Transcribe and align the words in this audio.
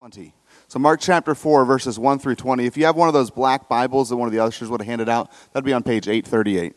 20. 0.00 0.32
So, 0.66 0.78
Mark 0.78 0.98
chapter 0.98 1.34
4, 1.34 1.66
verses 1.66 1.98
1 1.98 2.20
through 2.20 2.36
20. 2.36 2.64
If 2.64 2.78
you 2.78 2.86
have 2.86 2.96
one 2.96 3.08
of 3.08 3.12
those 3.12 3.30
black 3.30 3.68
Bibles 3.68 4.08
that 4.08 4.16
one 4.16 4.26
of 4.28 4.32
the 4.32 4.38
ushers 4.38 4.70
would 4.70 4.80
have 4.80 4.88
handed 4.88 5.10
out, 5.10 5.30
that'd 5.52 5.62
be 5.62 5.74
on 5.74 5.82
page 5.82 6.08
838. 6.08 6.74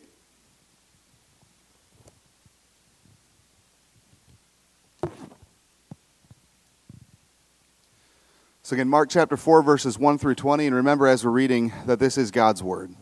So, 8.62 8.74
again, 8.74 8.90
Mark 8.90 9.08
chapter 9.08 9.38
4, 9.38 9.62
verses 9.62 9.98
1 9.98 10.18
through 10.18 10.34
20. 10.34 10.66
And 10.66 10.76
remember, 10.76 11.06
as 11.06 11.24
we're 11.24 11.30
reading, 11.30 11.72
that 11.86 11.98
this 11.98 12.18
is 12.18 12.30
God's 12.30 12.62
Word. 12.62 12.94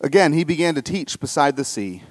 Again, 0.00 0.32
he 0.32 0.42
began 0.42 0.74
to 0.74 0.80
teach 0.80 1.20
beside 1.20 1.56
the 1.56 1.66
sea 1.66 2.02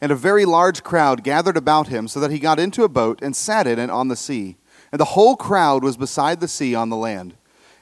and 0.00 0.10
a 0.10 0.16
very 0.16 0.44
large 0.44 0.82
crowd 0.82 1.22
gathered 1.22 1.56
about 1.56 1.88
him, 1.88 2.08
so 2.08 2.20
that 2.20 2.30
he 2.30 2.38
got 2.38 2.58
into 2.58 2.84
a 2.84 2.88
boat 2.88 3.20
and 3.22 3.36
sat 3.36 3.66
in 3.66 3.78
it 3.78 3.90
on 3.90 4.08
the 4.08 4.16
sea. 4.16 4.56
And 4.92 5.00
the 5.00 5.06
whole 5.06 5.36
crowd 5.36 5.84
was 5.84 5.96
beside 5.96 6.40
the 6.40 6.48
sea 6.48 6.74
on 6.74 6.88
the 6.88 6.96
land. 6.96 7.34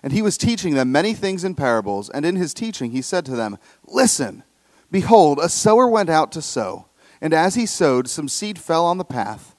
And 0.02 0.12
he 0.12 0.23
was 0.23 0.37
teaching 0.37 0.74
them 0.74 0.93
many 0.93 1.15
things 1.15 1.45
in 1.45 1.55
parables, 1.55 2.10
and 2.10 2.24
in 2.24 2.37
his 2.37 2.55
teaching 2.55 2.91
he 2.91 3.02
said 3.02 3.24
to 3.27 3.37
them, 3.37 3.59
Listen, 3.87 4.45
behold, 4.91 5.38
a 5.41 5.48
sower 5.48 5.88
went 5.88 6.10
out 6.10 6.33
to 6.33 6.43
sow, 6.43 6.87
and 7.20 7.33
as 7.33 7.55
he 7.55 7.66
sowed, 7.66 8.09
some 8.09 8.29
seed 8.29 8.59
fell 8.59 8.85
on 8.85 8.98
the 8.98 9.05
path, 9.05 9.57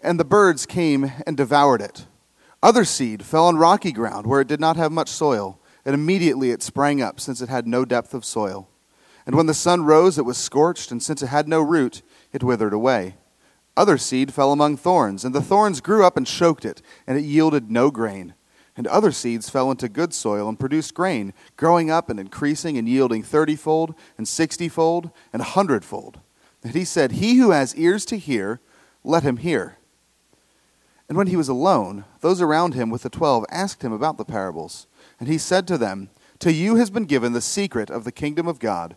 and 0.00 0.18
the 0.18 0.24
birds 0.24 0.66
came 0.66 1.12
and 1.26 1.36
devoured 1.36 1.80
it. 1.80 2.06
Other 2.62 2.84
seed 2.84 3.24
fell 3.24 3.46
on 3.46 3.56
rocky 3.56 3.90
ground, 3.90 4.26
where 4.26 4.40
it 4.40 4.48
did 4.48 4.60
not 4.60 4.76
have 4.76 4.92
much 4.92 5.08
soil, 5.08 5.60
and 5.84 5.94
immediately 5.94 6.50
it 6.50 6.62
sprang 6.62 7.02
up, 7.02 7.18
since 7.18 7.40
it 7.40 7.48
had 7.48 7.66
no 7.66 7.84
depth 7.84 8.14
of 8.14 8.24
soil. 8.24 8.68
And 9.26 9.34
when 9.34 9.46
the 9.46 9.54
sun 9.54 9.84
rose, 9.84 10.18
it 10.18 10.24
was 10.24 10.38
scorched, 10.38 10.90
and 10.90 11.02
since 11.02 11.22
it 11.22 11.28
had 11.28 11.48
no 11.48 11.60
root, 11.60 12.02
it 12.32 12.42
withered 12.42 12.72
away. 12.72 13.16
Other 13.76 13.96
seed 13.96 14.34
fell 14.34 14.52
among 14.52 14.76
thorns, 14.76 15.24
and 15.24 15.34
the 15.34 15.40
thorns 15.40 15.80
grew 15.80 16.04
up 16.04 16.16
and 16.16 16.26
choked 16.26 16.64
it, 16.64 16.82
and 17.06 17.16
it 17.16 17.24
yielded 17.24 17.70
no 17.70 17.90
grain. 17.90 18.34
And 18.76 18.86
other 18.86 19.12
seeds 19.12 19.50
fell 19.50 19.70
into 19.70 19.88
good 19.88 20.14
soil 20.14 20.48
and 20.48 20.58
produced 20.58 20.94
grain, 20.94 21.32
growing 21.56 21.90
up 21.90 22.08
and 22.08 22.18
increasing 22.18 22.76
and 22.76 22.88
yielding 22.88 23.22
thirtyfold, 23.22 23.94
and 24.18 24.26
sixtyfold, 24.26 25.10
and 25.32 25.40
a 25.40 25.46
hundredfold. 25.46 26.20
And 26.62 26.74
he 26.74 26.84
said, 26.84 27.12
He 27.12 27.36
who 27.36 27.50
has 27.50 27.76
ears 27.76 28.04
to 28.06 28.16
hear, 28.16 28.60
let 29.04 29.22
him 29.22 29.38
hear. 29.38 29.78
And 31.08 31.18
when 31.18 31.26
he 31.26 31.36
was 31.36 31.48
alone, 31.48 32.04
those 32.20 32.40
around 32.40 32.74
him 32.74 32.88
with 32.88 33.02
the 33.02 33.10
twelve 33.10 33.44
asked 33.50 33.82
him 33.82 33.92
about 33.92 34.16
the 34.16 34.24
parables. 34.24 34.86
And 35.20 35.28
he 35.28 35.38
said 35.38 35.66
to 35.68 35.76
them, 35.76 36.08
To 36.38 36.52
you 36.52 36.76
has 36.76 36.88
been 36.90 37.04
given 37.04 37.32
the 37.32 37.40
secret 37.40 37.90
of 37.90 38.04
the 38.04 38.12
kingdom 38.12 38.48
of 38.48 38.58
God. 38.58 38.96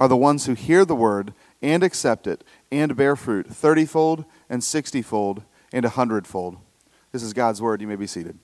are 0.00 0.08
the 0.08 0.16
ones 0.16 0.46
who 0.46 0.54
hear 0.54 0.86
the 0.86 0.96
word 0.96 1.34
and 1.60 1.82
accept 1.82 2.26
it 2.26 2.42
and 2.72 2.96
bear 2.96 3.14
fruit 3.14 3.50
thirtyfold 3.50 4.24
and 4.48 4.64
sixtyfold 4.64 5.42
and 5.74 5.84
a 5.84 5.90
hundredfold. 5.90 6.56
This 7.12 7.22
is 7.22 7.34
God's 7.34 7.60
word. 7.60 7.82
You 7.82 7.86
may 7.86 7.96
be 7.96 8.06
seated. 8.06 8.38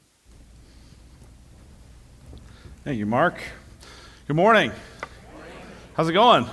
Thank 2.84 2.98
you, 2.98 3.06
Mark. 3.06 3.40
Good 4.26 4.36
morning. 4.36 4.70
How's 5.94 6.10
it 6.10 6.12
going? 6.12 6.46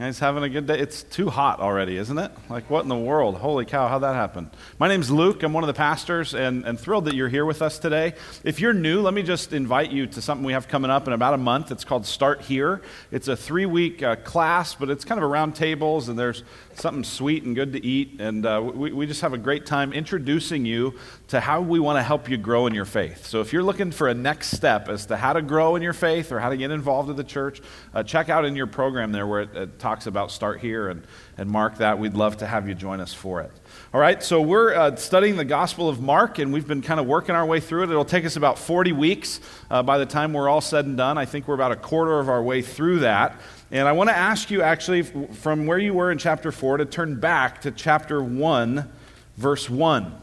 Guys 0.00 0.18
having 0.18 0.42
a 0.42 0.48
good 0.48 0.66
day? 0.66 0.78
It's 0.78 1.02
too 1.02 1.28
hot 1.28 1.60
already, 1.60 1.98
isn't 1.98 2.16
it? 2.16 2.32
Like, 2.48 2.70
what 2.70 2.84
in 2.84 2.88
the 2.88 2.96
world? 2.96 3.36
Holy 3.36 3.66
cow, 3.66 3.86
how'd 3.86 4.02
that 4.02 4.14
happen? 4.14 4.50
My 4.78 4.88
name's 4.88 5.10
Luke. 5.10 5.42
I'm 5.42 5.52
one 5.52 5.62
of 5.62 5.66
the 5.66 5.74
pastors 5.74 6.32
and, 6.32 6.64
and 6.64 6.80
thrilled 6.80 7.04
that 7.04 7.14
you're 7.14 7.28
here 7.28 7.44
with 7.44 7.60
us 7.60 7.78
today. 7.78 8.14
If 8.42 8.60
you're 8.60 8.72
new, 8.72 9.02
let 9.02 9.12
me 9.12 9.22
just 9.22 9.52
invite 9.52 9.90
you 9.90 10.06
to 10.06 10.22
something 10.22 10.42
we 10.42 10.54
have 10.54 10.68
coming 10.68 10.90
up 10.90 11.06
in 11.06 11.12
about 11.12 11.34
a 11.34 11.36
month. 11.36 11.70
It's 11.70 11.84
called 11.84 12.06
Start 12.06 12.40
Here. 12.40 12.80
It's 13.10 13.28
a 13.28 13.36
three 13.36 13.66
week 13.66 14.02
uh, 14.02 14.16
class, 14.16 14.74
but 14.74 14.88
it's 14.88 15.04
kind 15.04 15.18
of 15.18 15.30
around 15.30 15.54
tables, 15.54 16.08
and 16.08 16.18
there's 16.18 16.44
something 16.76 17.04
sweet 17.04 17.42
and 17.42 17.54
good 17.54 17.74
to 17.74 17.84
eat. 17.84 18.22
And 18.22 18.46
uh, 18.46 18.62
we, 18.74 18.92
we 18.92 19.06
just 19.06 19.20
have 19.20 19.34
a 19.34 19.38
great 19.38 19.66
time 19.66 19.92
introducing 19.92 20.64
you 20.64 20.94
to 21.30 21.38
how 21.38 21.60
we 21.60 21.78
want 21.78 21.96
to 21.96 22.02
help 22.02 22.28
you 22.28 22.36
grow 22.36 22.66
in 22.66 22.74
your 22.74 22.84
faith. 22.84 23.24
So 23.24 23.40
if 23.40 23.52
you're 23.52 23.62
looking 23.62 23.92
for 23.92 24.08
a 24.08 24.14
next 24.14 24.50
step 24.50 24.88
as 24.88 25.06
to 25.06 25.16
how 25.16 25.32
to 25.32 25.40
grow 25.40 25.76
in 25.76 25.82
your 25.82 25.92
faith 25.92 26.32
or 26.32 26.40
how 26.40 26.48
to 26.48 26.56
get 26.56 26.72
involved 26.72 27.08
in 27.08 27.14
the 27.14 27.22
church, 27.22 27.60
uh, 27.94 28.02
check 28.02 28.28
out 28.28 28.44
in 28.44 28.56
your 28.56 28.66
program 28.66 29.12
there 29.12 29.28
where 29.28 29.42
it, 29.42 29.56
it 29.56 29.78
talks 29.78 30.08
about 30.08 30.32
Start 30.32 30.58
Here 30.58 30.88
and, 30.88 31.06
and 31.38 31.48
mark 31.48 31.78
that. 31.78 32.00
We'd 32.00 32.14
love 32.14 32.38
to 32.38 32.48
have 32.48 32.68
you 32.68 32.74
join 32.74 32.98
us 32.98 33.14
for 33.14 33.42
it. 33.42 33.52
All 33.94 34.00
right, 34.00 34.20
so 34.20 34.42
we're 34.42 34.74
uh, 34.74 34.96
studying 34.96 35.36
the 35.36 35.44
Gospel 35.44 35.88
of 35.88 36.00
Mark, 36.00 36.40
and 36.40 36.52
we've 36.52 36.66
been 36.66 36.82
kind 36.82 36.98
of 36.98 37.06
working 37.06 37.36
our 37.36 37.46
way 37.46 37.60
through 37.60 37.84
it. 37.84 37.90
It'll 37.90 38.04
take 38.04 38.24
us 38.24 38.34
about 38.34 38.58
40 38.58 38.90
weeks 38.90 39.40
uh, 39.70 39.84
by 39.84 39.98
the 39.98 40.06
time 40.06 40.32
we're 40.32 40.48
all 40.48 40.60
said 40.60 40.84
and 40.86 40.96
done. 40.96 41.16
I 41.16 41.26
think 41.26 41.46
we're 41.46 41.54
about 41.54 41.70
a 41.70 41.76
quarter 41.76 42.18
of 42.18 42.28
our 42.28 42.42
way 42.42 42.60
through 42.60 43.00
that. 43.00 43.40
And 43.70 43.86
I 43.86 43.92
want 43.92 44.10
to 44.10 44.16
ask 44.16 44.50
you, 44.50 44.62
actually, 44.62 45.02
from 45.02 45.66
where 45.66 45.78
you 45.78 45.94
were 45.94 46.10
in 46.10 46.18
chapter 46.18 46.50
4, 46.50 46.78
to 46.78 46.86
turn 46.86 47.20
back 47.20 47.60
to 47.60 47.70
chapter 47.70 48.20
1, 48.20 48.90
verse 49.36 49.70
1. 49.70 50.19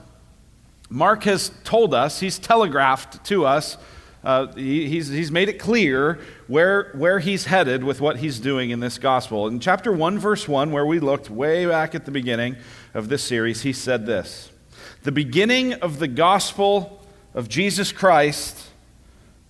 Mark 0.89 1.23
has 1.23 1.51
told 1.63 1.93
us, 1.93 2.19
he's 2.19 2.39
telegraphed 2.39 3.25
to 3.25 3.45
us, 3.45 3.77
uh, 4.23 4.51
he, 4.53 4.89
he's, 4.89 5.07
he's 5.09 5.31
made 5.31 5.47
it 5.47 5.59
clear 5.59 6.19
where, 6.47 6.91
where 6.95 7.19
he's 7.19 7.45
headed 7.45 7.83
with 7.83 8.01
what 8.01 8.17
he's 8.17 8.39
doing 8.39 8.71
in 8.71 8.79
this 8.79 8.97
gospel. 8.97 9.47
In 9.47 9.59
chapter 9.59 9.91
1, 9.91 10.19
verse 10.19 10.47
1, 10.47 10.71
where 10.71 10.85
we 10.85 10.99
looked 10.99 11.29
way 11.29 11.65
back 11.65 11.93
at 11.95 12.05
the 12.05 12.11
beginning 12.11 12.55
of 12.93 13.09
this 13.09 13.23
series, 13.23 13.61
he 13.61 13.73
said 13.73 14.05
this 14.05 14.51
The 15.03 15.11
beginning 15.11 15.73
of 15.75 15.99
the 15.99 16.07
gospel 16.07 17.05
of 17.33 17.47
Jesus 17.47 17.91
Christ, 17.91 18.69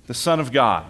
the 0.07 0.13
Son 0.13 0.39
of 0.39 0.51
God. 0.51 0.85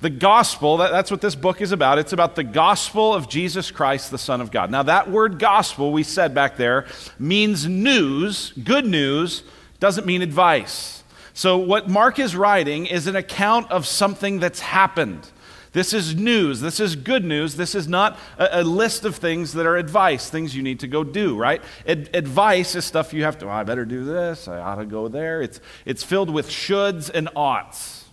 The 0.00 0.10
gospel, 0.10 0.78
that, 0.78 0.90
that's 0.90 1.10
what 1.10 1.20
this 1.20 1.34
book 1.34 1.60
is 1.60 1.70
about. 1.70 1.98
It's 1.98 2.12
about 2.12 2.34
the 2.34 2.44
gospel 2.44 3.14
of 3.14 3.28
Jesus 3.28 3.70
Christ, 3.70 4.10
the 4.10 4.18
Son 4.18 4.40
of 4.40 4.50
God. 4.50 4.70
Now, 4.70 4.82
that 4.84 5.10
word 5.10 5.38
gospel, 5.38 5.92
we 5.92 6.02
said 6.02 6.34
back 6.34 6.56
there, 6.56 6.86
means 7.18 7.68
news, 7.68 8.52
good 8.52 8.84
news, 8.84 9.44
doesn't 9.82 10.06
mean 10.06 10.22
advice. 10.22 11.02
So, 11.34 11.58
what 11.58 11.88
Mark 11.88 12.20
is 12.20 12.36
writing 12.36 12.86
is 12.86 13.08
an 13.08 13.16
account 13.16 13.68
of 13.72 13.84
something 13.84 14.38
that's 14.38 14.60
happened. 14.60 15.28
This 15.72 15.92
is 15.92 16.14
news. 16.14 16.60
This 16.60 16.78
is 16.78 16.94
good 16.94 17.24
news. 17.24 17.56
This 17.56 17.74
is 17.74 17.88
not 17.88 18.16
a, 18.38 18.60
a 18.60 18.62
list 18.62 19.04
of 19.04 19.16
things 19.16 19.54
that 19.54 19.66
are 19.66 19.76
advice, 19.76 20.30
things 20.30 20.54
you 20.54 20.62
need 20.62 20.78
to 20.80 20.86
go 20.86 21.02
do, 21.02 21.36
right? 21.36 21.60
Ad, 21.84 22.10
advice 22.14 22.76
is 22.76 22.84
stuff 22.84 23.12
you 23.12 23.24
have 23.24 23.38
to, 23.38 23.46
oh, 23.46 23.50
I 23.50 23.64
better 23.64 23.84
do 23.84 24.04
this, 24.04 24.46
I 24.46 24.60
ought 24.60 24.76
to 24.76 24.84
go 24.84 25.08
there. 25.08 25.42
It's, 25.42 25.58
it's 25.84 26.04
filled 26.04 26.30
with 26.30 26.48
shoulds 26.48 27.10
and 27.12 27.28
oughts. 27.34 28.04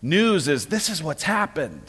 News 0.00 0.48
is 0.48 0.66
this 0.66 0.88
is 0.88 1.02
what's 1.02 1.24
happened. 1.24 1.82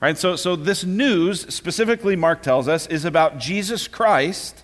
Right? 0.00 0.16
So, 0.16 0.34
so 0.34 0.56
this 0.56 0.82
news, 0.82 1.54
specifically, 1.54 2.16
Mark 2.16 2.40
tells 2.40 2.68
us, 2.68 2.86
is 2.86 3.04
about 3.04 3.36
Jesus 3.36 3.86
Christ, 3.86 4.62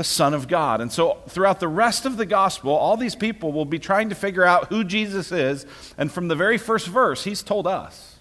the 0.00 0.04
Son 0.04 0.32
of 0.32 0.48
God. 0.48 0.80
And 0.80 0.90
so 0.90 1.18
throughout 1.28 1.60
the 1.60 1.68
rest 1.68 2.06
of 2.06 2.16
the 2.16 2.24
gospel, 2.24 2.72
all 2.72 2.96
these 2.96 3.14
people 3.14 3.52
will 3.52 3.66
be 3.66 3.78
trying 3.78 4.08
to 4.08 4.14
figure 4.14 4.44
out 4.44 4.70
who 4.70 4.82
Jesus 4.82 5.30
is. 5.30 5.66
And 5.98 6.10
from 6.10 6.28
the 6.28 6.34
very 6.34 6.56
first 6.56 6.86
verse, 6.86 7.24
he's 7.24 7.42
told 7.42 7.66
us 7.66 8.16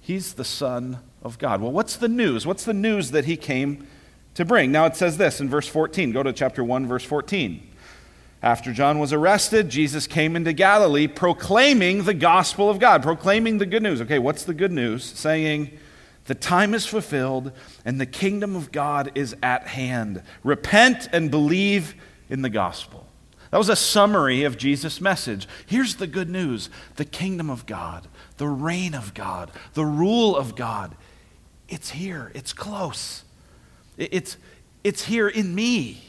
He's 0.00 0.32
the 0.32 0.46
Son 0.46 1.00
of 1.22 1.38
God. 1.38 1.60
Well, 1.60 1.72
what's 1.72 1.96
the 1.96 2.08
news? 2.08 2.46
What's 2.46 2.64
the 2.64 2.72
news 2.72 3.10
that 3.10 3.26
he 3.26 3.36
came 3.36 3.86
to 4.32 4.46
bring? 4.46 4.72
Now 4.72 4.86
it 4.86 4.96
says 4.96 5.18
this 5.18 5.42
in 5.42 5.50
verse 5.50 5.68
14. 5.68 6.10
Go 6.12 6.22
to 6.22 6.32
chapter 6.32 6.64
1, 6.64 6.86
verse 6.86 7.04
14. 7.04 7.70
After 8.42 8.72
John 8.72 8.98
was 8.98 9.12
arrested, 9.12 9.68
Jesus 9.68 10.06
came 10.06 10.36
into 10.36 10.54
Galilee 10.54 11.06
proclaiming 11.06 12.04
the 12.04 12.14
gospel 12.14 12.70
of 12.70 12.78
God, 12.78 13.02
proclaiming 13.02 13.58
the 13.58 13.66
good 13.66 13.82
news. 13.82 14.00
Okay, 14.00 14.18
what's 14.18 14.44
the 14.44 14.54
good 14.54 14.72
news? 14.72 15.04
Saying, 15.04 15.70
The 16.26 16.34
time 16.34 16.74
is 16.74 16.86
fulfilled 16.86 17.52
and 17.84 18.00
the 18.00 18.06
kingdom 18.06 18.56
of 18.56 18.72
God 18.72 19.12
is 19.14 19.36
at 19.42 19.68
hand. 19.68 20.22
Repent 20.42 21.08
and 21.12 21.30
believe 21.30 21.94
in 22.30 22.42
the 22.42 22.50
gospel. 22.50 23.06
That 23.50 23.58
was 23.58 23.68
a 23.68 23.76
summary 23.76 24.42
of 24.42 24.58
Jesus' 24.58 25.00
message. 25.00 25.46
Here's 25.66 25.96
the 25.96 26.06
good 26.06 26.28
news 26.28 26.70
the 26.96 27.04
kingdom 27.04 27.50
of 27.50 27.66
God, 27.66 28.08
the 28.38 28.48
reign 28.48 28.94
of 28.94 29.14
God, 29.14 29.52
the 29.74 29.84
rule 29.84 30.36
of 30.36 30.56
God. 30.56 30.96
It's 31.68 31.90
here, 31.90 32.32
it's 32.34 32.52
close. 32.52 33.22
It's, 33.96 34.36
it's 34.82 35.04
here 35.04 35.28
in 35.28 35.54
me, 35.54 36.02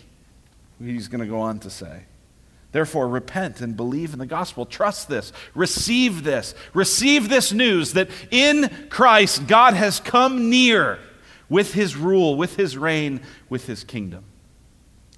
he's 0.83 1.07
going 1.07 1.21
to 1.21 1.27
go 1.27 1.39
on 1.39 1.59
to 1.59 1.69
say. 1.69 2.05
Therefore, 2.75 3.07
repent 3.07 3.61
and 3.61 3.77
believe 3.77 4.11
in 4.11 4.19
the 4.19 4.25
gospel. 4.25 4.65
Trust 4.65 5.07
this. 5.07 5.31
Receive 5.53 6.25
this. 6.25 6.53
Receive 6.73 7.29
this 7.29 7.53
news 7.53 7.93
that 7.93 8.09
in 8.31 8.69
Christ, 8.89 9.47
God 9.47 9.75
has 9.75 10.01
come 10.01 10.49
near 10.49 10.99
with 11.47 11.73
his 11.73 11.95
rule, 11.95 12.35
with 12.35 12.57
his 12.57 12.77
reign, 12.77 13.21
with 13.47 13.65
his 13.65 13.85
kingdom. 13.85 14.25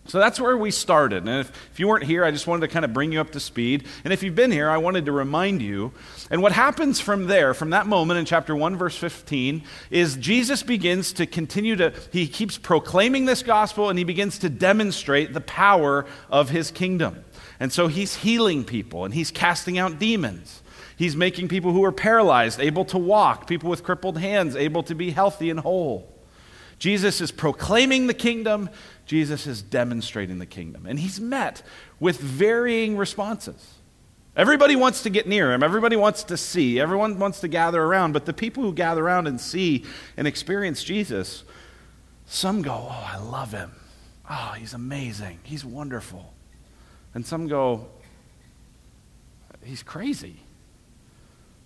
So 0.05 0.19
that's 0.19 0.39
where 0.39 0.55
we 0.55 0.69
started. 0.69 1.27
And 1.27 1.41
if, 1.41 1.49
if, 1.71 1.79
you 1.79 1.87
weren't 1.87 2.05
here, 2.05 2.23
I 2.23 2.29
just 2.29 2.45
wanted 2.45 2.61
to 2.61 2.67
kind 2.67 2.85
of 2.85 2.93
bring 2.93 3.11
you 3.11 3.19
up 3.19 3.31
to 3.31 3.39
speed. 3.39 3.85
And 4.03 4.13
if 4.13 4.21
you've 4.23 4.35
been 4.35 4.51
here, 4.51 4.69
I 4.69 4.77
wanted 4.77 5.05
to 5.05 5.11
remind 5.11 5.61
you. 5.61 5.93
And 6.29 6.43
what 6.43 6.51
happens 6.51 6.99
from 6.99 7.25
there, 7.25 7.55
from 7.55 7.71
that 7.71 7.87
moment 7.87 8.19
in 8.19 8.25
chapter 8.25 8.55
1, 8.55 8.77
verse 8.77 8.95
15, 8.95 9.63
is 9.89 10.15
Jesus 10.15 10.63
begins 10.63 11.11
to 11.13 11.25
continue 11.25 11.75
to, 11.75 11.91
he 12.11 12.27
keeps 12.27 12.57
proclaiming 12.57 13.25
this 13.25 13.43
gospel 13.43 13.89
and 13.89 13.97
he 13.97 14.05
begins 14.05 14.37
to 14.39 14.49
demonstrate 14.49 15.33
the 15.33 15.41
power 15.41 16.05
of 16.29 16.51
his 16.51 16.71
kingdom. 16.71 17.23
And 17.59 17.73
so 17.73 17.87
he's 17.87 18.17
healing 18.17 18.63
people 18.63 19.05
and 19.05 19.13
he's 19.13 19.31
casting 19.31 19.77
out 19.77 19.99
demons. 19.99 20.61
He's 20.95 21.15
making 21.15 21.47
people 21.47 21.73
who 21.73 21.83
are 21.83 21.91
paralyzed 21.91 22.59
able 22.59 22.85
to 22.85 22.97
walk, 22.97 23.47
people 23.47 23.69
with 23.69 23.83
crippled 23.83 24.17
hands 24.17 24.55
able 24.55 24.83
to 24.83 24.95
be 24.95 25.11
healthy 25.11 25.49
and 25.49 25.59
whole. 25.59 26.11
Jesus 26.79 27.21
is 27.21 27.31
proclaiming 27.31 28.07
the 28.07 28.13
kingdom, 28.13 28.69
Jesus 29.05 29.47
is 29.47 29.61
demonstrating 29.61 30.39
the 30.39 30.45
kingdom. 30.45 30.85
And 30.85 30.99
he's 30.99 31.19
met 31.19 31.63
with 31.99 32.19
varying 32.19 32.97
responses. 32.97 33.75
Everybody 34.35 34.75
wants 34.75 35.01
to 35.03 35.09
get 35.09 35.27
near 35.27 35.51
him, 35.51 35.63
everybody 35.63 35.95
wants 35.95 36.23
to 36.25 36.37
see, 36.37 36.79
everyone 36.79 37.17
wants 37.17 37.39
to 37.39 37.47
gather 37.47 37.81
around, 37.81 38.11
but 38.11 38.25
the 38.25 38.33
people 38.33 38.61
who 38.61 38.73
gather 38.73 39.03
around 39.03 39.27
and 39.27 39.41
see 39.41 39.85
and 40.15 40.27
experience 40.27 40.83
Jesus, 40.83 41.43
some 42.27 42.61
go, 42.61 42.73
Oh, 42.73 43.09
I 43.13 43.17
love 43.17 43.51
him. 43.51 43.71
Oh, 44.29 44.53
he's 44.57 44.73
amazing. 44.73 45.39
He's 45.43 45.65
wonderful. 45.65 46.33
And 47.17 47.25
some 47.25 47.47
go, 47.47 47.87
He's 49.63 49.81
crazy. 49.81 50.35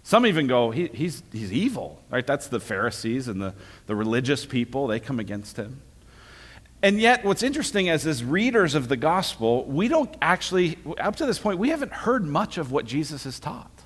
Some 0.01 0.25
even 0.25 0.48
go, 0.48 0.71
he, 0.71 0.88
he's, 0.88 1.24
he's 1.30 1.51
evil, 1.51 2.01
right? 2.09 2.25
That's 2.25 2.48
the 2.48 2.62
Pharisees 2.62 3.27
and 3.27 3.42
the, 3.42 3.53
the 3.86 3.94
religious 3.94 4.45
people. 4.45 4.88
They 4.88 5.01
come 5.01 5.19
against 5.19 5.57
him. 5.57 5.81
And 6.81 7.01
yet, 7.01 7.25
what's 7.25 7.44
interesting 7.44 7.88
is, 7.88 8.07
as 8.07 8.24
readers 8.24 8.75
of 8.75 8.88
the 8.88 8.95
gospel, 8.95 9.65
we 9.65 9.89
don't 9.89 10.15
actually, 10.21 10.80
up 10.98 11.18
to 11.18 11.25
this 11.25 11.38
point, 11.38 11.59
we 11.59 11.68
haven't 11.68 11.92
heard 11.92 12.24
much 12.24 12.57
of 12.57 12.71
what 12.71 12.86
Jesus 12.86 13.25
has 13.25 13.38
taught. 13.38 13.83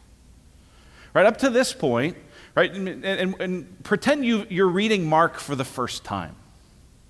Right? 1.15 1.25
Up 1.25 1.37
to 1.37 1.49
this 1.49 1.73
point, 1.73 2.15
right? 2.53 2.71
And, 2.71 3.03
and, 3.03 3.41
and 3.41 3.83
pretend 3.83 4.23
you, 4.23 4.45
you're 4.51 4.69
reading 4.69 5.09
Mark 5.09 5.39
for 5.39 5.55
the 5.55 5.65
first 5.65 6.03
time. 6.03 6.35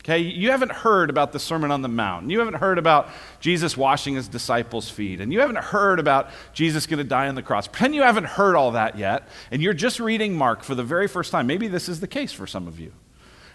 Okay, 0.05 0.19
you 0.19 0.51
haven't 0.51 0.71
heard 0.71 1.09
about 1.09 1.31
the 1.31 1.39
Sermon 1.39 1.71
on 1.71 1.81
the 1.81 1.87
Mount. 1.87 2.29
You 2.29 2.37
haven't 2.37 2.57
heard 2.57 2.77
about 2.77 3.09
Jesus 3.39 3.75
washing 3.75 4.13
his 4.13 4.27
disciples' 4.27 4.87
feet. 4.87 5.19
And 5.19 5.33
you 5.33 5.39
haven't 5.39 5.57
heard 5.57 5.99
about 5.99 6.29
Jesus 6.53 6.85
going 6.85 6.99
to 6.99 7.03
die 7.03 7.27
on 7.27 7.33
the 7.33 7.41
cross. 7.41 7.65
Pretend 7.65 7.95
you 7.95 8.03
haven't 8.03 8.27
heard 8.27 8.55
all 8.55 8.73
that 8.73 8.99
yet, 8.99 9.27
and 9.49 9.63
you're 9.63 9.73
just 9.73 9.99
reading 9.99 10.37
Mark 10.37 10.61
for 10.61 10.75
the 10.75 10.83
very 10.83 11.07
first 11.07 11.31
time. 11.31 11.47
Maybe 11.47 11.67
this 11.67 11.89
is 11.89 12.01
the 12.01 12.07
case 12.07 12.31
for 12.31 12.45
some 12.45 12.67
of 12.67 12.79
you. 12.79 12.93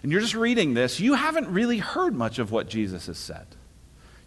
And 0.03 0.11
you're 0.11 0.19
just 0.19 0.35
reading 0.35 0.73
this. 0.73 0.99
You 0.99 1.13
haven't 1.13 1.47
really 1.47 1.77
heard 1.77 2.13
much 2.15 2.37
of 2.37 2.51
what 2.51 2.67
Jesus 2.67 3.05
has 3.05 3.17
said. 3.17 3.47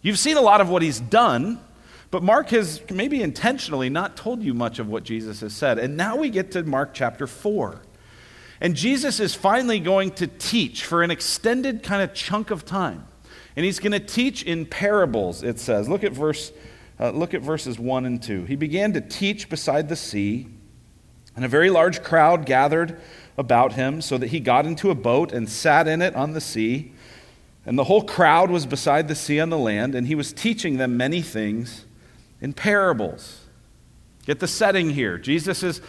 You've 0.01 0.17
seen 0.17 0.37
a 0.37 0.41
lot 0.41 0.61
of 0.61 0.67
what 0.67 0.81
he's 0.81 0.99
done, 0.99 1.59
but 2.09 2.23
Mark 2.23 2.49
has 2.49 2.81
maybe 2.89 3.21
intentionally 3.21 3.91
not 3.91 4.17
told 4.17 4.41
you 4.41 4.55
much 4.55 4.79
of 4.79 4.87
what 4.87 5.03
Jesus 5.03 5.41
has 5.41 5.53
said. 5.53 5.77
And 5.77 5.95
now 5.95 6.15
we 6.15 6.31
get 6.31 6.49
to 6.53 6.63
Mark 6.63 6.95
chapter 6.95 7.27
4. 7.27 7.83
And 8.65 8.75
Jesus 8.75 9.19
is 9.19 9.35
finally 9.35 9.79
going 9.79 10.09
to 10.13 10.25
teach 10.25 10.85
for 10.85 11.03
an 11.03 11.11
extended 11.11 11.83
kind 11.83 12.01
of 12.01 12.15
chunk 12.15 12.49
of 12.49 12.65
time. 12.65 13.05
And 13.55 13.63
he's 13.63 13.77
going 13.77 13.91
to 13.91 13.99
teach 13.99 14.41
in 14.41 14.65
parables, 14.65 15.43
it 15.43 15.59
says. 15.59 15.87
Look 15.87 16.03
at, 16.03 16.13
verse, 16.13 16.51
uh, 16.99 17.11
look 17.11 17.35
at 17.35 17.43
verses 17.43 17.77
1 17.77 18.07
and 18.07 18.23
2. 18.23 18.45
He 18.45 18.55
began 18.55 18.91
to 18.93 19.01
teach 19.01 19.49
beside 19.49 19.87
the 19.87 19.95
sea, 19.95 20.47
and 21.35 21.45
a 21.45 21.47
very 21.47 21.69
large 21.69 22.01
crowd 22.01 22.47
gathered 22.47 22.99
about 23.37 23.73
him, 23.73 24.01
so 24.01 24.17
that 24.17 24.29
he 24.29 24.39
got 24.39 24.65
into 24.65 24.89
a 24.89 24.95
boat 24.95 25.31
and 25.31 25.47
sat 25.47 25.87
in 25.87 26.01
it 26.01 26.15
on 26.15 26.33
the 26.33 26.41
sea. 26.41 26.91
And 27.67 27.77
the 27.77 27.83
whole 27.83 28.01
crowd 28.01 28.49
was 28.49 28.65
beside 28.65 29.07
the 29.07 29.13
sea 29.13 29.39
on 29.39 29.51
the 29.51 29.59
land, 29.59 29.93
and 29.93 30.07
he 30.07 30.15
was 30.15 30.33
teaching 30.33 30.77
them 30.77 30.97
many 30.97 31.21
things 31.21 31.85
in 32.41 32.53
parables. 32.53 33.44
Get 34.25 34.39
the 34.39 34.47
setting 34.47 34.89
here. 34.89 35.17
Jesus 35.17 35.61
is 35.61 35.81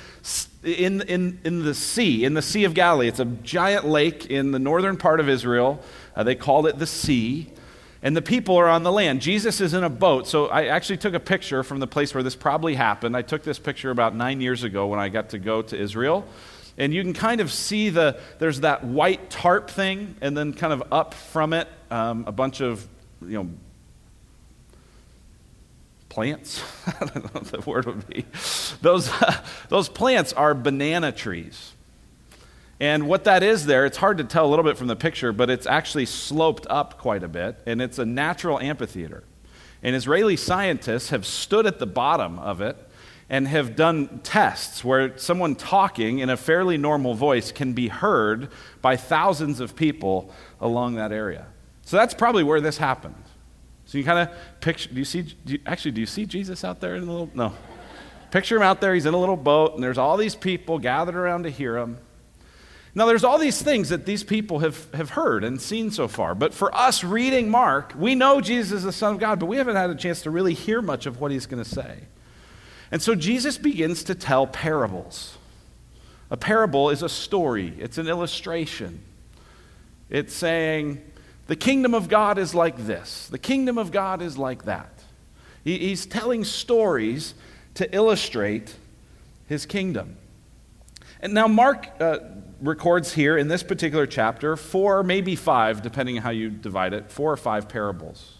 in, 0.63 1.01
in, 1.03 1.41
in 1.43 1.65
the 1.65 1.75
sea, 1.75 2.25
in 2.25 2.35
the 2.35 2.43
Sea 2.43 2.65
of 2.65 2.75
Galilee. 2.75 3.09
It's 3.09 3.21
a 3.21 3.25
giant 3.25 3.87
lake 3.87 4.27
in 4.27 4.51
the 4.53 4.59
northern 4.59 4.97
part 4.97 5.21
of 5.21 5.29
Israel. 5.29 5.83
Uh, 6.15 6.23
they 6.23 6.35
called 6.35 6.67
it 6.67 6.79
the 6.79 6.87
sea. 6.87 7.53
And 8.03 8.15
the 8.15 8.23
people 8.23 8.57
are 8.57 8.69
on 8.69 8.83
the 8.83 8.93
land. 8.93 9.23
Jesus 9.23 9.61
is 9.61 9.73
in 9.73 9.83
a 9.83 9.89
boat. 9.89 10.29
So 10.29 10.47
I 10.47 10.67
actually 10.67 10.99
took 10.99 11.15
a 11.15 11.21
picture 11.21 11.63
from 11.63 11.81
the 11.81 11.87
place 11.87 12.15
where 12.15 12.23
this 12.23 12.37
probably 12.37 12.75
happened. 12.75 13.17
I 13.17 13.23
took 13.23 13.43
this 13.43 13.59
picture 13.59 13.91
about 13.91 14.15
nine 14.15 14.41
years 14.41 14.65
ago 14.65 14.87
when 14.87 15.01
I 15.01 15.09
got 15.09 15.31
to 15.31 15.39
go 15.39 15.63
to 15.63 15.77
Israel. 15.77 16.27
And 16.77 16.93
you 16.93 17.03
can 17.03 17.15
kind 17.15 17.41
of 17.41 17.51
see 17.51 17.89
the, 17.89 18.21
there's 18.39 18.61
that 18.61 18.85
white 18.85 19.31
tarp 19.31 19.71
thing, 19.71 20.15
and 20.21 20.37
then 20.37 20.53
kind 20.53 20.75
of 20.75 20.93
up 20.93 21.15
from 21.15 21.55
it, 21.55 21.69
um, 21.91 22.25
a 22.27 22.33
bunch 22.33 22.61
of, 22.61 22.87
you 23.23 23.43
know, 23.43 23.49
plants. 26.17 26.65
I 26.87 27.05
don't 27.05 27.15
know 27.17 27.31
what 27.33 27.45
the 27.45 27.61
word 27.71 27.85
would 27.85 28.09
be. 28.09 28.25
Those, 28.81 29.13
those 29.69 29.91
plants 29.91 30.33
are 30.33 30.55
banana 30.55 31.13
trees. 31.13 31.75
And 32.81 33.07
what 33.07 33.25
that 33.25 33.43
is 33.43 33.67
there, 33.67 33.85
it's 33.85 33.99
hard 33.99 34.17
to 34.17 34.25
tell 34.25 34.47
a 34.47 34.49
little 34.49 34.65
bit 34.65 34.79
from 34.79 34.87
the 34.87 34.97
picture, 34.97 35.31
but 35.35 35.51
it's 35.51 35.67
actually 35.67 36.07
sloped 36.07 36.67
up 36.71 36.97
quite 36.97 37.23
a 37.23 37.29
bit, 37.29 37.59
and 37.67 37.83
it's 37.83 37.99
a 37.99 38.07
natural 38.07 38.59
amphitheater. 38.59 39.25
And 39.83 39.95
Israeli 39.95 40.37
scientists 40.37 41.11
have 41.11 41.27
stood 41.27 41.67
at 41.67 41.81
the 41.81 41.87
bottom 41.87 42.39
of 42.39 42.63
it 42.63 42.79
and 43.29 43.47
have 43.47 43.77
done 43.77 44.21
tests 44.23 44.83
where 44.83 45.19
someone 45.19 45.55
talking 45.55 46.21
in 46.21 46.31
a 46.31 46.37
fairly 46.39 46.79
normal 46.79 47.13
voice 47.13 47.53
can 47.53 47.75
be 47.75 47.89
heard 47.89 48.49
by 48.81 48.97
thousands 48.97 49.61
of 49.61 49.77
people 49.77 50.33
along 50.63 50.95
that 50.95 51.13
area. 51.13 51.45
So 51.83 51.99
that's 51.99 52.15
probably 52.15 52.43
where 52.43 52.63
this 52.63 52.79
happened. 52.79 53.26
So 53.87 53.99
you 53.99 54.05
kind 54.05 54.29
of 54.29 54.37
picture, 54.61 54.91
do 54.91 54.99
you 54.99 55.05
see, 55.05 55.23
do 55.23 55.55
you, 55.55 55.61
actually, 55.65 55.93
do 55.93 56.01
you 56.01 56.07
see 56.07 56.27
Jesus 56.27 56.65
out 56.65 56.81
there 56.81 56.97
in 56.97 57.05
a 57.05 57.07
little, 57.11 57.31
no. 57.35 57.55
Picture 58.33 58.57
him 58.57 58.63
out 58.63 58.81
there, 58.81 58.93
he's 58.95 59.07
in 59.07 59.15
a 59.15 59.19
little 59.19 59.37
boat, 59.37 59.75
and 59.75 59.83
there's 59.83 59.99
all 59.99 60.17
these 60.17 60.35
people 60.35 60.79
gathered 60.79 61.15
around 61.15 61.45
to 61.45 61.51
hear 61.51 61.79
him. 61.79 61.99
Now, 62.97 63.07
there's 63.07 63.25
all 63.25 63.39
these 63.39 63.61
things 63.61 63.91
that 63.91 64.07
these 64.07 64.25
people 64.25 64.61
have, 64.61 64.93
have 64.95 65.11
heard 65.11 65.45
and 65.45 65.61
seen 65.61 65.91
so 65.91 66.09
far. 66.09 66.35
But 66.35 66.55
for 66.55 66.75
us 66.75 67.05
reading 67.05 67.51
Mark, 67.51 67.93
we 67.97 68.15
know 68.15 68.41
Jesus 68.41 68.79
is 68.79 68.83
the 68.85 68.93
Son 68.93 69.15
of 69.15 69.21
God, 69.21 69.39
but 69.39 69.47
we 69.47 69.59
haven't 69.59 69.77
had 69.77 69.91
a 69.91 69.95
chance 69.95 70.23
to 70.23 70.31
really 70.31 70.55
hear 70.55 70.81
much 70.81 71.05
of 71.05 71.21
what 71.21 71.31
he's 71.31 71.45
going 71.45 71.63
to 71.63 71.69
say. 71.69 72.05
And 72.91 73.03
so 73.03 73.15
Jesus 73.15 73.59
begins 73.59 74.03
to 74.05 74.15
tell 74.15 74.47
parables. 74.47 75.37
A 76.31 76.37
parable 76.37 76.89
is 76.91 77.03
a 77.03 77.09
story, 77.09 77.75
it's 77.79 77.99
an 77.99 78.09
illustration. 78.09 79.03
It's 80.09 80.33
saying, 80.33 81.03
the 81.47 81.57
kingdom 81.57 81.95
of 81.95 82.09
God 82.09 82.39
is 82.39 82.55
like 82.55 82.77
this, 82.87 83.29
the 83.29 83.39
kingdom 83.39 83.79
of 83.79 83.93
God 83.93 84.23
is 84.23 84.37
like 84.37 84.65
that. 84.65 84.93
He, 85.65 85.79
he's 85.79 86.07
telling 86.07 86.45
stories 86.45 87.35
to 87.75 87.95
illustrate 87.95 88.75
his 89.47 89.67
kingdom. 89.67 90.17
And 91.21 91.33
now, 91.33 91.49
Mark 91.49 91.89
uh, 92.01 92.19
records 92.61 93.13
here 93.13 93.39
in 93.39 93.49
this 93.49 93.63
particular 93.63 94.07
chapter 94.07 94.57
four, 94.57 95.03
maybe 95.03 95.37
five, 95.37 95.83
depending 95.83 96.17
on 96.17 96.23
how 96.23 96.31
you 96.31 96.51
divide 96.51 96.93
it, 96.93 97.11
four 97.11 97.33
or 97.33 97.37
five 97.37 97.69
parables. 97.69 98.39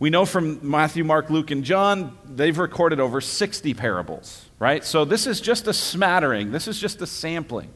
We 0.00 0.10
know 0.10 0.24
from 0.24 0.60
Matthew, 0.68 1.02
Mark, 1.02 1.28
Luke, 1.28 1.50
and 1.50 1.64
John, 1.64 2.16
they've 2.24 2.56
recorded 2.56 3.00
over 3.00 3.20
60 3.20 3.74
parables, 3.74 4.46
right? 4.60 4.84
So 4.84 5.04
this 5.04 5.26
is 5.26 5.40
just 5.40 5.66
a 5.66 5.72
smattering, 5.72 6.52
this 6.52 6.68
is 6.68 6.78
just 6.78 7.02
a 7.02 7.06
sampling. 7.06 7.70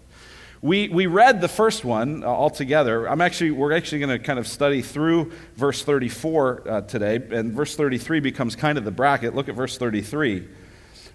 We, 0.62 0.88
we 0.88 1.06
read 1.06 1.40
the 1.40 1.48
first 1.48 1.84
one 1.84 2.22
uh, 2.22 2.28
all 2.28 2.48
together. 2.48 3.08
I'm 3.08 3.20
actually, 3.20 3.50
we're 3.50 3.72
actually 3.72 3.98
going 3.98 4.16
to 4.16 4.24
kind 4.24 4.38
of 4.38 4.46
study 4.46 4.80
through 4.80 5.32
verse 5.56 5.82
34 5.82 6.62
uh, 6.68 6.80
today, 6.82 7.16
and 7.16 7.52
verse 7.52 7.74
33 7.74 8.20
becomes 8.20 8.54
kind 8.54 8.78
of 8.78 8.84
the 8.84 8.92
bracket. 8.92 9.34
Look 9.34 9.48
at 9.48 9.56
verse 9.56 9.76
33. 9.76 10.46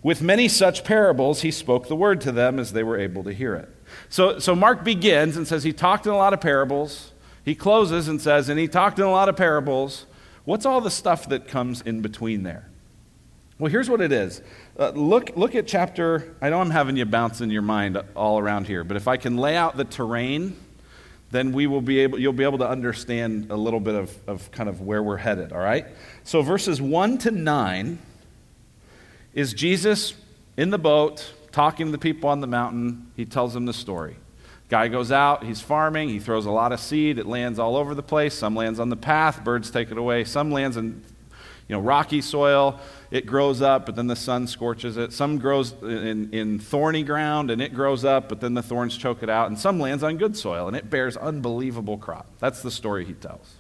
With 0.04 0.22
many 0.22 0.50
such 0.50 0.84
parables, 0.84 1.44
he 1.44 1.52
spoke 1.52 1.88
the 1.88 1.96
word 1.96 2.20
to 2.22 2.34
them 2.34 2.60
as 2.60 2.74
they 2.74 2.84
were 2.84 3.00
able 3.00 3.24
to 3.24 3.32
hear 3.32 3.56
it. 3.56 3.70
So, 4.10 4.38
so 4.40 4.54
Mark 4.54 4.84
begins 4.84 5.38
and 5.38 5.48
says 5.48 5.64
he 5.64 5.72
talked 5.72 6.06
in 6.06 6.12
a 6.12 6.18
lot 6.18 6.34
of 6.34 6.42
parables. 6.42 7.14
He 7.46 7.56
closes 7.56 8.10
and 8.10 8.22
says, 8.22 8.50
and 8.50 8.60
he 8.60 8.68
talked 8.68 9.00
in 9.00 9.06
a 9.06 9.12
lot 9.12 9.30
of 9.30 9.38
parables. 9.38 10.08
What's 10.44 10.66
all 10.66 10.82
the 10.82 10.92
stuff 10.92 11.30
that 11.30 11.48
comes 11.48 11.80
in 11.82 12.02
between 12.02 12.44
there? 12.44 12.70
Well, 13.60 13.72
here's 13.72 13.90
what 13.90 14.02
it 14.02 14.12
is. 14.12 14.44
Uh, 14.78 14.90
look, 14.90 15.32
look 15.36 15.56
at 15.56 15.66
chapter, 15.66 16.36
I 16.42 16.52
know 16.52 16.62
I'm 16.62 16.70
having 16.70 16.96
you 16.96 17.06
bounce 17.06 17.42
in 17.42 17.50
your 17.50 17.64
mind 17.64 18.00
all 18.16 18.38
around 18.38 18.68
here, 18.68 18.84
but 18.84 18.98
if 18.98 19.08
I 19.08 19.18
can 19.18 19.36
lay 19.36 19.56
out 19.56 19.76
the 19.76 19.84
terrain, 19.84 20.56
then 21.32 21.52
we 21.54 21.66
will 21.66 21.82
be 21.82 22.00
able, 22.00 22.20
you'll 22.20 22.34
be 22.34 22.44
able 22.44 22.60
to 22.60 22.70
understand 22.70 23.50
a 23.50 23.56
little 23.56 23.80
bit 23.80 23.96
of, 23.96 24.16
of 24.28 24.52
kind 24.52 24.70
of 24.70 24.82
where 24.82 25.02
we're 25.02 25.18
headed, 25.18 25.54
all 25.54 25.60
right? 25.60 25.88
So 26.24 26.44
verses 26.44 26.80
1 26.80 27.18
to 27.20 27.32
9 27.32 27.98
is 29.34 29.56
Jesus 29.56 30.14
in 30.56 30.70
the 30.70 30.78
boat 30.78 31.34
talking 31.52 31.88
to 31.88 31.92
the 31.92 31.98
people 31.98 32.30
on 32.30 32.42
the 32.42 32.48
mountain. 32.48 33.12
He 33.16 33.26
tells 33.26 33.56
them 33.56 33.66
the 33.66 33.74
story. 33.74 34.18
Guy 34.70 34.88
goes 34.88 35.12
out, 35.12 35.44
he's 35.44 35.62
farming, 35.62 36.10
he 36.10 36.20
throws 36.20 36.46
a 36.46 36.52
lot 36.52 36.74
of 36.74 36.80
seed, 36.80 37.18
it 37.18 37.26
lands 37.26 37.58
all 37.58 37.76
over 37.76 37.96
the 37.96 38.04
place. 38.04 38.36
Some 38.36 38.56
lands 38.56 38.80
on 38.80 38.90
the 38.90 38.98
path, 38.98 39.44
birds 39.44 39.72
take 39.72 39.90
it 39.90 39.98
away. 39.98 40.26
Some 40.26 40.52
lands 40.52 40.78
in 40.78 41.04
you 41.68 41.76
know, 41.76 41.82
rocky 41.82 42.22
soil, 42.22 42.80
it 43.10 43.26
grows 43.26 43.62
up, 43.62 43.86
but 43.86 43.96
then 43.96 44.08
the 44.08 44.16
sun 44.16 44.48
scorches 44.48 44.98
it. 44.98 45.14
Some 45.14 45.38
grows 45.38 45.74
in, 45.82 46.34
in 46.34 46.60
thorny 46.60 47.04
ground 47.04 47.50
and 47.52 47.62
it 47.62 47.74
grows 47.74 48.04
up, 48.04 48.28
but 48.28 48.42
then 48.42 48.54
the 48.54 48.62
thorns 48.62 48.98
choke 48.98 49.24
it 49.24 49.30
out. 49.30 49.48
And 49.48 49.58
some 49.58 49.80
lands 49.80 50.04
on 50.04 50.18
good 50.18 50.36
soil 50.36 50.68
and 50.68 50.76
it 50.76 50.90
bears 50.90 51.16
unbelievable 51.16 51.98
crop. 51.98 52.28
That's 52.40 52.62
the 52.62 52.72
story 52.72 53.06
he 53.06 53.14
tells. 53.14 53.56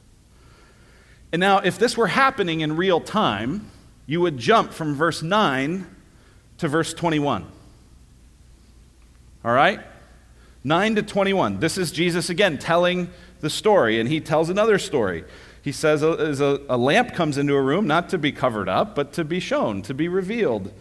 And 1.31 1.39
now, 1.39 1.59
if 1.59 1.77
this 1.77 1.97
were 1.97 2.07
happening 2.07 2.61
in 2.61 2.77
real 2.77 3.01
time, 3.01 3.69
you 4.05 4.21
would 4.21 4.37
jump 4.37 4.71
from 4.71 4.95
verse 4.95 5.21
9 5.21 5.85
to 6.59 6.67
verse 6.67 6.93
21. 6.93 7.45
All 9.43 9.51
right? 9.51 9.81
9 10.63 10.95
to 10.95 11.03
21. 11.03 11.59
This 11.59 11.77
is 11.77 11.91
Jesus 11.91 12.29
again 12.29 12.57
telling 12.57 13.09
the 13.41 13.49
story, 13.49 13.99
and 13.99 14.09
he 14.09 14.19
tells 14.19 14.49
another 14.49 14.79
story. 14.79 15.23
He 15.61 15.71
says 15.71 16.03
uh, 16.03 16.13
as 16.13 16.39
a, 16.39 16.61
a, 16.69 16.77
lamp 16.77 17.13
comes 17.13 17.37
into 17.37 17.55
a 17.55 17.61
room, 17.61 17.87
not 17.87 18.09
to 18.09 18.17
be 18.17 18.31
covered 18.31 18.69
up, 18.69 18.95
but 18.95 19.13
to 19.13 19.23
be 19.23 19.39
shown, 19.39 19.81
to 19.83 19.93
be 19.93 20.07
revealed. 20.07 20.71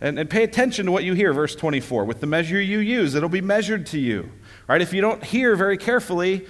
And, 0.00 0.18
and 0.18 0.28
pay 0.28 0.42
attention 0.42 0.86
to 0.86 0.92
what 0.92 1.04
you 1.04 1.14
hear, 1.14 1.32
verse 1.32 1.54
24. 1.54 2.04
With 2.04 2.20
the 2.20 2.26
measure 2.26 2.60
you 2.60 2.78
use, 2.78 3.14
it'll 3.14 3.28
be 3.28 3.40
measured 3.40 3.86
to 3.86 4.00
you. 4.00 4.30
Right? 4.66 4.80
If 4.80 4.92
you 4.92 5.00
don't 5.00 5.22
hear 5.22 5.54
very 5.54 5.76
carefully, 5.76 6.46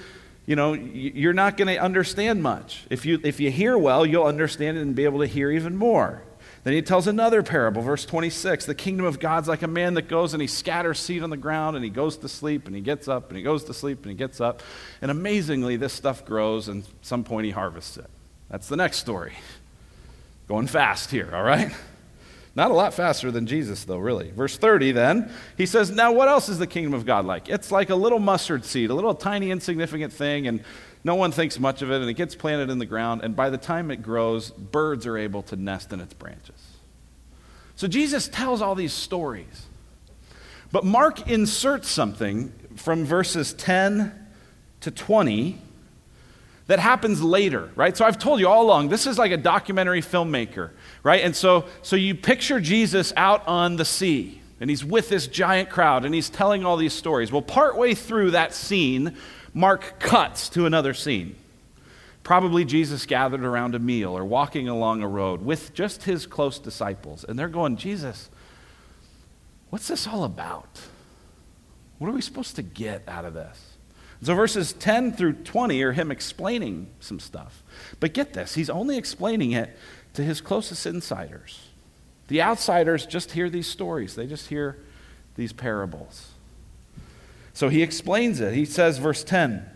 you 0.47 0.57
know, 0.57 0.73
you're 0.73 1.33
not 1.33 1.57
going 1.57 1.69
to 1.69 1.77
understand 1.77 2.43
much. 2.43 2.85
If 2.91 3.07
you, 3.07 3.21
if 3.23 3.41
you 3.41 3.51
hear 3.51 3.77
well, 3.79 4.05
you'll 4.05 4.25
understand 4.25 4.79
it 4.79 4.81
and 4.81 4.95
be 4.95 5.05
able 5.05 5.21
to 5.21 5.27
hear 5.27 5.51
even 5.51 5.77
more. 5.77 6.23
Then 6.65 6.75
he 6.75 6.83
tells 6.83 7.09
another 7.09 7.43
parable, 7.43 7.83
verse 7.83 8.05
26. 8.05 8.67
The 8.67 8.75
kingdom 8.75 9.05
of 9.05 9.19
God's 9.19 9.49
like 9.49 9.63
a 9.63 9.69
man 9.69 9.95
that 9.95 10.07
goes 10.09 10.33
and 10.33 10.41
he 10.41 10.47
scatters 10.47 11.01
seed 11.01 11.23
on 11.23 11.31
the 11.31 11.37
ground 11.37 11.75
and 11.75 11.85
he 11.85 11.91
goes 11.91 12.17
to 12.19 12.29
sleep 12.29 12.67
and 12.67 12.77
he 12.77 12.83
gets 12.83 13.09
up 13.09 13.29
and 13.29 13.37
he 13.37 13.43
goes 13.43 13.65
to 13.65 13.75
sleep 13.75 14.03
and 14.03 14.13
he 14.13 14.17
gets 14.17 14.41
up. 14.41 14.63
And 15.01 15.11
amazingly, 15.11 15.77
this 15.77 15.93
stuff 15.93 16.25
grows 16.25 16.69
and 16.69 16.85
some 17.03 17.25
point 17.25 17.47
he 17.47 17.51
harvests 17.51 17.97
it. 17.97 18.09
That's 18.49 18.69
the 18.69 18.77
next 18.77 18.99
story. 18.99 19.33
Going 20.47 20.69
fast 20.69 21.11
here, 21.11 21.31
all 21.35 21.43
right? 21.43 21.73
Not 22.55 22.71
a 22.71 22.75
lot 22.75 22.93
faster 22.93 23.31
than 23.31 23.47
Jesus, 23.47 23.85
though, 23.85 23.97
really. 23.97 24.31
Verse 24.31 24.59
30, 24.59 24.93
then, 24.93 25.33
he 25.57 25.65
says, 25.65 25.91
Now, 25.91 26.13
what 26.13 26.29
else 26.29 26.51
is 26.51 26.59
the 26.59 26.67
kingdom 26.67 26.93
of 26.93 27.07
God 27.07 27.25
like? 27.25 27.49
It's 27.49 27.73
like 27.73 27.89
a 27.89 27.95
little 27.95 28.19
mustard 28.19 28.67
seed, 28.67 28.91
a 28.91 28.95
little 28.95 29.15
tiny, 29.15 29.51
insignificant 29.51 30.13
thing, 30.13 30.47
and 30.47 30.63
no 31.05 31.15
one 31.15 31.33
thinks 31.33 31.59
much 31.59 31.83
of 31.83 31.91
it, 31.91 32.01
and 32.01 32.09
it 32.09 32.15
gets 32.15 32.35
planted 32.35 32.71
in 32.71 32.79
the 32.79 32.87
ground, 32.87 33.23
and 33.23 33.35
by 33.35 33.51
the 33.51 33.59
time 33.59 33.91
it 33.91 34.03
grows, 34.03 34.51
birds 34.51 35.07
are 35.07 35.19
able 35.19 35.43
to 35.45 35.57
nest 35.57 35.93
in 35.93 36.01
its 36.01 36.15
branches. 36.15 36.73
So 37.75 37.89
Jesus 37.89 38.29
tells 38.29 38.63
all 38.63 38.75
these 38.75 38.93
stories. 38.93 39.67
But 40.71 40.85
Mark 40.85 41.29
inserts 41.29 41.89
something 41.89 42.53
from 42.77 43.05
verses 43.05 43.53
10 43.53 44.13
to 44.81 44.91
20 44.91 45.59
that 46.67 46.79
happens 46.79 47.23
later, 47.23 47.71
right? 47.75 47.97
So 47.97 48.05
I've 48.05 48.19
told 48.19 48.41
you 48.41 48.49
all 48.49 48.63
along, 48.63 48.89
this 48.89 49.07
is 49.07 49.19
like 49.19 49.33
a 49.33 49.37
documentary 49.37 50.01
filmmaker, 50.01 50.71
right? 51.03 51.23
And 51.23 51.35
so, 51.35 51.67
so 51.83 51.97
you 51.97 52.15
picture 52.15 52.61
Jesus 52.61 53.13
out 53.17 53.47
on 53.47 53.77
the 53.77 53.85
sea, 53.85 54.41
and 54.61 54.71
he's 54.71 54.85
with 54.85 55.09
this 55.09 55.27
giant 55.27 55.69
crowd, 55.69 56.05
and 56.05 56.15
he's 56.15 56.31
telling 56.31 56.65
all 56.65 56.77
these 56.77 56.95
stories. 56.95 57.33
Well, 57.33 57.43
partway 57.43 57.95
through 57.95 58.31
that 58.31 58.55
scene, 58.55 59.17
Mark 59.55 59.99
cuts 59.99 60.49
to 60.51 60.67
another 60.67 60.95
scene. 60.95 61.37
Probably 62.23 62.65
Jesus 62.65 63.05
gathered 63.05 63.45
around 63.45 63.75
a 63.75 63.79
meal 63.79 64.17
or 64.17 64.25
walking 64.25 64.69
along 64.69 65.03
a 65.03 65.09
road 65.09 65.43
with 65.43 65.75
just 65.75 66.05
his 66.05 66.27
close 66.27 66.59
disciples. 66.59 67.25
And 67.25 67.39
they're 67.39 67.49
going, 67.49 67.77
Jesus, 67.77 68.31
what's 69.71 69.89
this 69.89 70.07
all 70.07 70.25
about? 70.25 70.81
What 71.99 72.09
are 72.09 72.13
we 72.13 72.23
supposed 72.23 72.57
to 72.57 72.63
get 72.63 73.03
out 73.09 73.25
of 73.25 73.35
this? 73.35 73.77
So 74.23 74.37
verses 74.37 74.73
10 74.73 75.15
through 75.15 75.33
20 75.33 75.83
are 75.83 75.93
him 75.93 76.13
explaining 76.13 76.89
some 77.01 77.19
stuff. 77.19 77.63
But 77.99 78.15
get 78.15 78.35
this, 78.35 78.55
he's 78.55 78.71
only 78.71 78.97
explaining 78.97 79.53
it 79.53 79.77
to 80.15 80.23
his 80.23 80.41
closest 80.41 80.87
insiders. 80.87 81.69
The 82.29 82.41
outsiders 82.41 83.05
just 83.05 83.33
hear 83.33 83.51
these 83.51 83.67
stories, 83.67 84.15
they 84.15 84.27
just 84.27 84.47
hear 84.47 84.79
these 85.35 85.53
parables. 85.53 86.32
So 87.55 87.69
he 87.69 87.83
explains 87.83 88.41
it. 88.41 88.55
He 88.55 88.65
says, 88.65 88.99
verse 88.99 89.23
10 89.25 89.69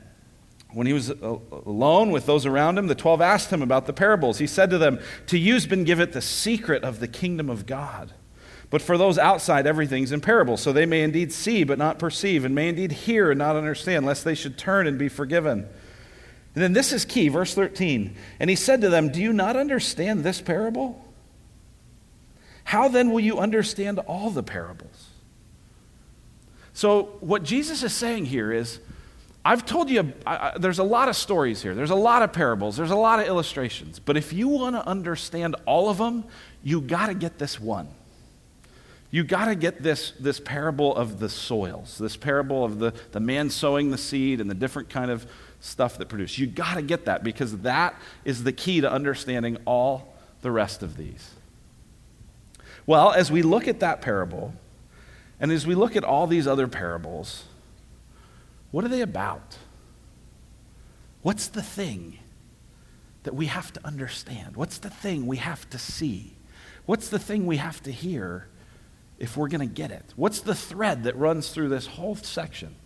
When 0.73 0.87
he 0.87 0.93
was 0.93 1.11
uh, 1.11 1.39
alone 1.51 2.11
with 2.11 2.27
those 2.27 2.47
around 2.47 2.79
him, 2.79 2.87
the 2.87 2.95
twelve 2.95 3.21
asked 3.21 3.51
him 3.51 3.63
about 3.63 3.87
the 3.87 3.93
parables. 3.93 4.39
He 4.39 4.47
said 4.47 4.71
to 4.71 4.79
them, 4.79 5.01
To 5.29 5.39
you's 5.39 5.67
been 5.67 5.85
given 5.85 6.11
the 6.11 6.23
secret 6.23 6.85
of 6.85 7.01
the 7.01 7.09
kingdom 7.09 7.51
of 7.51 7.67
God. 7.67 8.13
But 8.69 8.83
for 8.83 8.99
those 8.99 9.17
outside, 9.17 9.67
everything's 9.67 10.11
in 10.11 10.21
parables, 10.21 10.61
so 10.61 10.73
they 10.73 10.87
may 10.87 11.03
indeed 11.03 11.33
see 11.33 11.63
but 11.63 11.79
not 11.79 11.99
perceive, 11.99 12.45
and 12.45 12.55
may 12.55 12.69
indeed 12.69 12.91
hear 12.91 13.31
and 13.31 13.39
not 13.39 13.55
understand, 13.55 14.05
lest 14.05 14.25
they 14.25 14.35
should 14.35 14.59
turn 14.59 14.87
and 14.87 14.99
be 14.99 15.09
forgiven. 15.09 15.69
And 16.55 16.63
then 16.63 16.73
this 16.73 16.93
is 16.93 17.05
key, 17.05 17.29
verse 17.29 17.55
13. 17.55 18.17
And 18.41 18.51
he 18.51 18.57
said 18.57 18.81
to 18.81 18.89
them, 18.89 19.13
Do 19.13 19.21
you 19.21 19.33
not 19.33 19.57
understand 19.57 20.25
this 20.25 20.41
parable? 20.41 21.05
How 22.65 22.89
then 22.89 23.13
will 23.13 23.21
you 23.21 23.39
understand 23.39 24.01
all 24.01 24.31
the 24.31 24.43
parables? 24.43 25.06
So, 26.77 27.17
what 27.21 27.43
Jesus 27.43 27.83
is 27.83 27.95
saying 27.95 28.27
here 28.27 28.53
is, 28.53 28.81
I've 29.43 29.65
told 29.65 29.89
you, 29.89 30.13
I, 30.27 30.37
I, 30.37 30.59
there's 30.59 30.79
a 30.79 30.85
lot 30.85 31.09
of 31.09 31.17
stories 31.17 31.63
here. 31.63 31.75
There's 31.75 31.89
a 31.89 31.95
lot 31.95 32.23
of 32.23 32.35
parables. 32.35 32.77
There's 32.77 32.91
a 32.91 32.97
lot 32.97 33.19
of 33.19 33.27
illustrations. 33.27 33.99
But 33.99 34.19
if 34.19 34.35
you 34.35 34.49
want 34.49 34.77
to 34.77 34.87
understand 34.87 35.57
all 35.65 35.89
of 35.89 35.97
them, 35.97 36.25
you 36.63 36.83
got 36.83 37.07
to 37.07 37.15
get 37.15 37.39
this 37.39 37.59
one. 37.59 37.89
You 39.11 39.25
got 39.25 39.47
to 39.47 39.55
get 39.55 39.83
this, 39.83 40.13
this 40.21 40.39
parable 40.39 40.95
of 40.95 41.19
the 41.19 41.31
soils, 41.31 41.97
this 41.97 42.15
parable 42.15 42.63
of 42.63 42.79
the, 42.79 42.93
the 43.13 43.21
man 43.21 43.49
sowing 43.49 43.91
the 43.91 43.97
seed 43.97 44.39
and 44.39 44.51
the 44.51 44.55
different 44.55 44.91
kind 44.91 45.11
of 45.11 45.27
stuff 45.61 45.97
that 45.97 46.11
produce. 46.11 46.37
You 46.37 46.47
got 46.47 46.75
to 46.75 46.83
get 46.83 47.07
that 47.07 47.25
because 47.25 47.57
that 47.61 47.99
is 48.27 48.45
the 48.45 48.53
key 48.53 48.83
to 48.83 48.93
understanding 48.93 49.57
all 49.65 50.15
the 50.43 50.51
rest 50.51 50.83
of 50.83 50.99
these. 50.99 51.31
Well, 52.85 53.13
as 53.13 53.33
we 53.33 53.41
look 53.41 53.67
at 53.67 53.81
that 53.81 54.03
parable, 54.03 54.53
and 55.41 55.53
as 55.53 55.67
we 55.67 55.75
look 55.75 55.97
at 55.97 56.05
all 56.05 56.27
these 56.27 56.47
other 56.47 56.69
parables, 56.69 57.45
what 58.71 58.85
are 58.85 58.89
they 58.89 59.03
about? 59.03 59.59
What's 61.23 61.49
the 61.49 61.63
thing 61.63 62.19
that 63.25 63.35
we 63.35 63.47
have 63.47 63.73
to 63.73 63.87
understand? 63.87 64.57
What's 64.57 64.79
the 64.79 64.91
thing 64.91 65.27
we 65.27 65.39
have 65.39 65.69
to 65.71 65.79
see? 65.79 66.37
What's 66.87 67.09
the 67.09 67.19
thing 67.19 67.47
we 67.47 67.57
have 67.57 67.83
to 67.83 67.91
hear 67.91 68.49
if 69.19 69.37
we're 69.37 69.49
going 69.49 69.67
to 69.69 69.75
get 69.75 69.91
it? 69.91 70.15
What's 70.15 70.41
the 70.41 70.55
thread 70.55 71.05
that 71.05 71.17
runs 71.17 71.51
through 71.51 71.69
this 71.69 71.87
whole 71.87 72.15
section? 72.15 72.77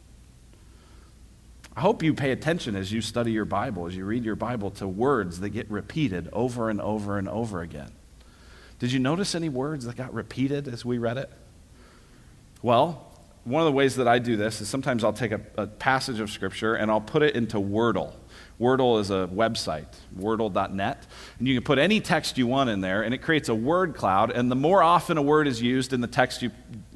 I 1.77 1.83
hope 1.83 2.03
you 2.03 2.15
pay 2.15 2.33
attention 2.33 2.75
as 2.75 2.91
you 2.91 3.01
study 3.01 3.33
your 3.33 3.45
Bible, 3.45 3.87
as 3.87 3.95
you 3.95 4.05
read 4.05 4.25
your 4.25 4.37
Bible, 4.37 4.71
to 4.73 4.89
words 4.89 5.41
that 5.41 5.51
get 5.51 5.71
repeated 5.71 6.29
over 6.33 6.69
and 6.69 6.81
over 6.81 7.17
and 7.17 7.29
over 7.29 7.61
again. 7.61 7.93
Did 8.79 8.93
you 8.93 8.99
notice 8.99 9.35
any 9.35 9.49
words 9.49 9.85
that 9.85 9.97
got 9.97 10.13
repeated 10.13 10.67
as 10.67 10.85
we 10.85 10.99
read 10.99 11.19
it? 11.19 11.31
Well, 12.63 13.07
one 13.45 13.63
of 13.63 13.67
the 13.67 13.73
ways 13.73 13.97
that 13.97 14.07
I 14.07 14.19
do 14.19 14.37
this 14.37 14.61
is 14.61 14.69
sometimes 14.69 15.03
I'll 15.03 15.15
take 15.15 15.33
a, 15.33 15.41
a, 15.57 15.67
passage 15.67 16.21
of 16.21 16.31
Scripture 16.31 16.75
and 16.75 16.91
I'll 16.91 17.01
put 17.01 17.23
it 17.23 17.35
into 17.35 17.57
Wordle. 17.57 18.13
Wordle 18.61 19.01
is 19.01 19.11
a 19.11 19.29
website, 19.33 19.87
wordle.net. 20.19 21.07
And 21.39 21.49
you 21.49 21.55
can 21.55 21.65
put 21.65 21.79
any 21.79 22.01
text 22.01 22.37
you 22.37 22.47
want 22.47 22.69
in 22.69 22.83
there, 22.83 23.03
and 23.03 23.15
it 23.15 23.19
creates 23.19 23.49
a 23.49 23.55
word 23.55 23.95
cloud. 23.95 24.31
And 24.31 24.51
the 24.51 24.57
more 24.57 24.83
often 24.83 25.17
a 25.17 25.23
word 25.23 25.49
is 25.49 25.63
used 25.63 25.95
in 25.95 26.03
the 26.03 26.07
text 26.07 26.43
you, 26.43 26.51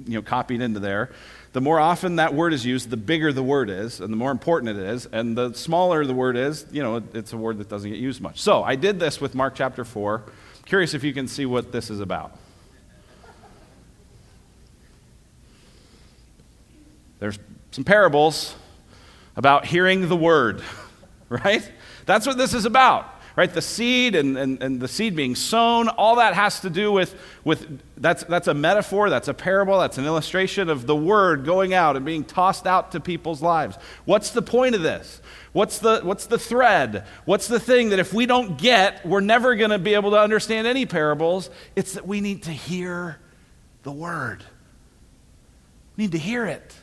you 0.07 0.15
know, 0.15 0.23
copied 0.23 0.61
into 0.61 0.81
there, 0.81 1.11
the 1.55 1.63
more 1.63 1.81
often 1.81 2.17
that 2.17 2.35
word 2.35 2.53
is 2.53 2.67
used, 2.67 2.91
the 2.91 2.99
bigger 2.99 3.33
the 3.33 3.43
word 3.43 3.71
is, 3.71 4.01
and 4.01 4.13
the 4.13 4.17
more 4.17 4.31
important 4.31 4.77
it 4.77 4.85
is. 4.85 5.07
And 5.07 5.39
the 5.39 5.55
smaller 5.55 6.05
the 6.05 6.13
word 6.13 6.37
is, 6.37 6.67
you 6.71 6.83
know, 6.83 7.03
it's 7.15 7.33
a 7.33 7.39
word 7.39 7.57
that 7.59 7.71
doesn't 7.71 7.89
get 7.89 7.99
used 7.99 8.21
much. 8.21 8.43
So 8.43 8.63
I 8.63 8.77
did 8.77 9.01
this 9.01 9.19
with 9.21 9.35
Mark 9.35 9.55
chapter 9.55 9.85
4. 9.85 10.25
Curious 10.67 10.93
if 10.93 11.03
you 11.03 11.15
can 11.15 11.27
see 11.27 11.47
what 11.47 11.73
this 11.73 11.89
is 11.89 12.01
about. 12.01 12.37
There's 17.25 17.39
some 17.71 17.85
parables 17.85 18.55
about 19.35 19.65
hearing 19.65 20.11
the 20.11 20.15
word, 20.15 20.63
right? 21.31 21.67
That's 22.05 22.27
what 22.27 22.37
this 22.37 22.53
is 22.53 22.67
about, 22.67 23.09
right? 23.35 23.51
The 23.51 23.63
seed 23.63 24.15
and, 24.15 24.37
and, 24.37 24.63
and 24.63 24.79
the 24.79 24.89
seed 24.89 25.17
being 25.17 25.35
sown, 25.35 25.89
all 25.89 26.17
that 26.17 26.35
has 26.35 26.61
to 26.61 26.69
do 26.69 26.93
with, 26.93 27.19
with 27.43 27.81
that's, 27.97 28.25
that's 28.25 28.47
a 28.47 28.53
metaphor, 28.53 29.09
that's 29.09 29.29
a 29.29 29.33
parable, 29.33 29.79
that's 29.79 29.97
an 29.97 30.05
illustration 30.05 30.69
of 30.69 30.87
the 30.87 30.95
word 30.95 31.47
going 31.47 31.73
out 31.73 31.97
and 31.97 32.05
being 32.05 32.25
tossed 32.25 32.67
out 32.67 32.93
to 32.93 33.01
people's 33.01 33.41
lives. 33.41 33.79
What's 34.05 34.29
the 34.29 34.43
point 34.43 34.75
of 34.75 34.83
this? 34.83 35.23
What's 35.55 35.79
the, 35.79 36.01
what's 36.03 36.27
the 36.27 36.39
thread? 36.39 37.07
What's 37.25 37.49
the 37.49 37.59
thing 37.59 37.89
that 37.89 37.99
if 37.99 38.13
we 38.13 38.27
don't 38.27 38.59
get, 38.59 39.07
we're 39.07 39.21
never 39.21 39.55
going 39.55 39.71
to 39.71 39.79
be 39.79 39.95
able 39.95 40.11
to 40.11 40.19
understand 40.21 40.67
any 40.67 40.85
parables? 40.85 41.49
It's 41.75 41.95
that 41.95 42.07
we 42.07 42.21
need 42.21 42.43
to 42.43 42.51
hear 42.51 43.19
the 43.83 43.93
word. 43.93 44.45
We 45.97 46.05
need 46.05 46.13
to 46.13 46.19
hear 46.19 46.45
it. 46.45 46.75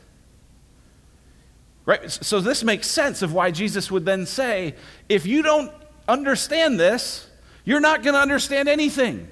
Right? 1.86 2.12
So 2.12 2.40
this 2.40 2.64
makes 2.64 2.88
sense 2.88 3.22
of 3.22 3.34
why 3.34 3.52
Jesus 3.52 3.90
would 3.90 4.06
then 4.06 4.26
say, 4.26 4.76
if 5.10 5.26
you 5.26 5.42
don't 5.42 5.72
understand 6.08 6.80
this, 6.80 7.28
you're 7.66 7.80
not 7.80 8.04
going 8.04 8.14
to 8.14 8.20
understand 8.20 8.70
anything. 8.70 9.28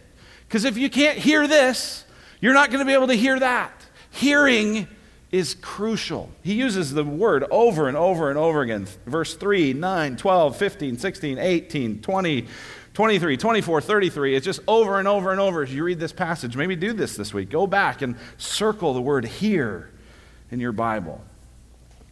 Because 0.47 0.65
if 0.65 0.77
you 0.77 0.89
can't 0.89 1.17
hear 1.17 1.47
this, 1.47 2.05
you're 2.41 2.53
not 2.53 2.71
going 2.71 2.79
to 2.79 2.85
be 2.85 2.93
able 2.93 3.07
to 3.07 3.13
hear 3.13 3.39
that. 3.39 3.71
Hearing 4.11 4.87
is 5.31 5.55
crucial. 5.61 6.31
He 6.41 6.53
uses 6.53 6.91
the 6.91 7.03
word 7.03 7.45
over 7.51 7.87
and 7.87 7.95
over 7.95 8.29
and 8.29 8.39
over 8.39 8.61
again. 8.61 8.87
Verse 9.05 9.35
3, 9.35 9.73
9, 9.73 10.17
12, 10.17 10.57
15, 10.57 10.97
16, 10.97 11.37
18, 11.37 12.01
20, 12.01 12.47
23, 12.93 13.37
24, 13.37 13.81
33. 13.81 14.35
It's 14.35 14.45
just 14.45 14.61
over 14.67 14.97
and 14.97 15.07
over 15.07 15.31
and 15.31 15.39
over 15.39 15.61
as 15.61 15.73
you 15.73 15.83
read 15.83 15.99
this 15.99 16.11
passage. 16.11 16.57
Maybe 16.57 16.75
do 16.75 16.93
this 16.93 17.15
this 17.15 17.33
week. 17.33 17.51
Go 17.51 17.67
back 17.67 18.01
and 18.01 18.15
circle 18.37 18.93
the 18.93 19.01
word 19.01 19.25
hear 19.25 19.91
in 20.49 20.59
your 20.59 20.71
Bible. 20.71 21.21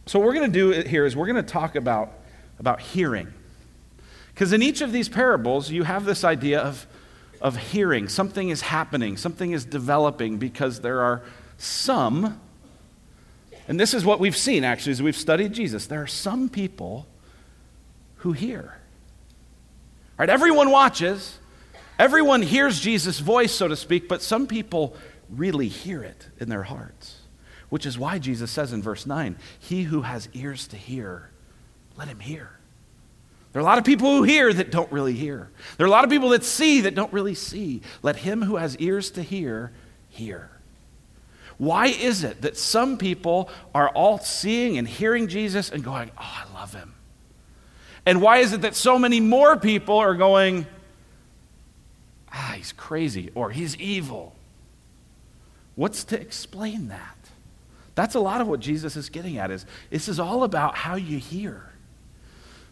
So, 0.08 0.18
what 0.18 0.24
we're 0.24 0.34
going 0.34 0.50
to 0.50 0.58
do 0.58 0.88
here 0.88 1.04
is 1.04 1.14
we're 1.14 1.26
going 1.26 1.36
to 1.36 1.42
talk 1.42 1.76
about, 1.76 2.14
about 2.58 2.80
hearing. 2.80 3.28
Because 4.32 4.54
in 4.54 4.62
each 4.62 4.80
of 4.80 4.90
these 4.90 5.06
parables, 5.06 5.70
you 5.70 5.82
have 5.82 6.06
this 6.06 6.24
idea 6.24 6.60
of, 6.60 6.86
of 7.42 7.58
hearing. 7.58 8.08
Something 8.08 8.48
is 8.48 8.62
happening, 8.62 9.18
something 9.18 9.52
is 9.52 9.66
developing 9.66 10.38
because 10.38 10.80
there 10.80 11.02
are 11.02 11.24
some, 11.58 12.40
and 13.68 13.78
this 13.78 13.92
is 13.92 14.02
what 14.02 14.18
we've 14.18 14.36
seen 14.36 14.64
actually 14.64 14.92
as 14.92 15.02
we've 15.02 15.14
studied 15.14 15.52
Jesus. 15.52 15.86
There 15.86 16.00
are 16.00 16.06
some 16.06 16.48
people 16.48 17.06
who 18.16 18.32
hear. 18.32 18.78
Right? 20.16 20.30
Everyone 20.30 20.70
watches, 20.70 21.38
everyone 21.98 22.40
hears 22.40 22.80
Jesus' 22.80 23.18
voice, 23.18 23.52
so 23.52 23.68
to 23.68 23.76
speak, 23.76 24.08
but 24.08 24.22
some 24.22 24.46
people 24.46 24.96
really 25.28 25.68
hear 25.68 26.02
it 26.02 26.28
in 26.38 26.48
their 26.48 26.62
hearts. 26.62 27.17
Which 27.68 27.86
is 27.86 27.98
why 27.98 28.18
Jesus 28.18 28.50
says 28.50 28.72
in 28.72 28.82
verse 28.82 29.06
9, 29.06 29.36
He 29.58 29.82
who 29.82 30.02
has 30.02 30.28
ears 30.32 30.66
to 30.68 30.76
hear, 30.76 31.30
let 31.96 32.08
him 32.08 32.20
hear. 32.20 32.50
There 33.52 33.60
are 33.60 33.64
a 33.64 33.66
lot 33.66 33.78
of 33.78 33.84
people 33.84 34.16
who 34.16 34.22
hear 34.22 34.52
that 34.52 34.70
don't 34.70 34.90
really 34.92 35.14
hear. 35.14 35.50
There 35.76 35.84
are 35.84 35.88
a 35.88 35.90
lot 35.90 36.04
of 36.04 36.10
people 36.10 36.30
that 36.30 36.44
see 36.44 36.82
that 36.82 36.94
don't 36.94 37.12
really 37.12 37.34
see. 37.34 37.82
Let 38.02 38.16
him 38.16 38.42
who 38.42 38.56
has 38.56 38.76
ears 38.76 39.10
to 39.12 39.22
hear, 39.22 39.72
hear. 40.08 40.50
Why 41.56 41.86
is 41.86 42.24
it 42.24 42.42
that 42.42 42.56
some 42.56 42.98
people 42.98 43.50
are 43.74 43.88
all 43.88 44.18
seeing 44.18 44.78
and 44.78 44.86
hearing 44.86 45.28
Jesus 45.28 45.70
and 45.70 45.82
going, 45.82 46.10
Oh, 46.16 46.44
I 46.46 46.54
love 46.54 46.72
him? 46.72 46.94
And 48.06 48.22
why 48.22 48.38
is 48.38 48.52
it 48.52 48.62
that 48.62 48.76
so 48.76 48.98
many 48.98 49.20
more 49.20 49.56
people 49.56 49.98
are 49.98 50.14
going, 50.14 50.66
Ah, 52.32 52.54
he's 52.56 52.72
crazy 52.72 53.30
or 53.34 53.50
he's 53.50 53.76
evil? 53.76 54.36
What's 55.74 56.04
to 56.04 56.20
explain 56.20 56.88
that? 56.88 57.17
That's 57.98 58.14
a 58.14 58.20
lot 58.20 58.40
of 58.40 58.46
what 58.46 58.60
Jesus 58.60 58.94
is 58.94 59.10
getting 59.10 59.38
at 59.38 59.50
is 59.50 59.66
this 59.90 60.08
is 60.08 60.20
all 60.20 60.44
about 60.44 60.76
how 60.76 60.94
you 60.94 61.18
hear. 61.18 61.68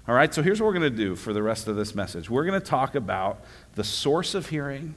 All 0.06 0.14
right, 0.14 0.32
so 0.32 0.40
here's 0.40 0.60
what 0.60 0.68
we're 0.68 0.78
going 0.78 0.92
to 0.92 0.96
do 0.96 1.16
for 1.16 1.32
the 1.32 1.42
rest 1.42 1.66
of 1.66 1.74
this 1.74 1.96
message. 1.96 2.30
We're 2.30 2.44
going 2.44 2.60
to 2.60 2.64
talk 2.64 2.94
about 2.94 3.40
the 3.74 3.82
source 3.82 4.36
of 4.36 4.50
hearing, 4.50 4.94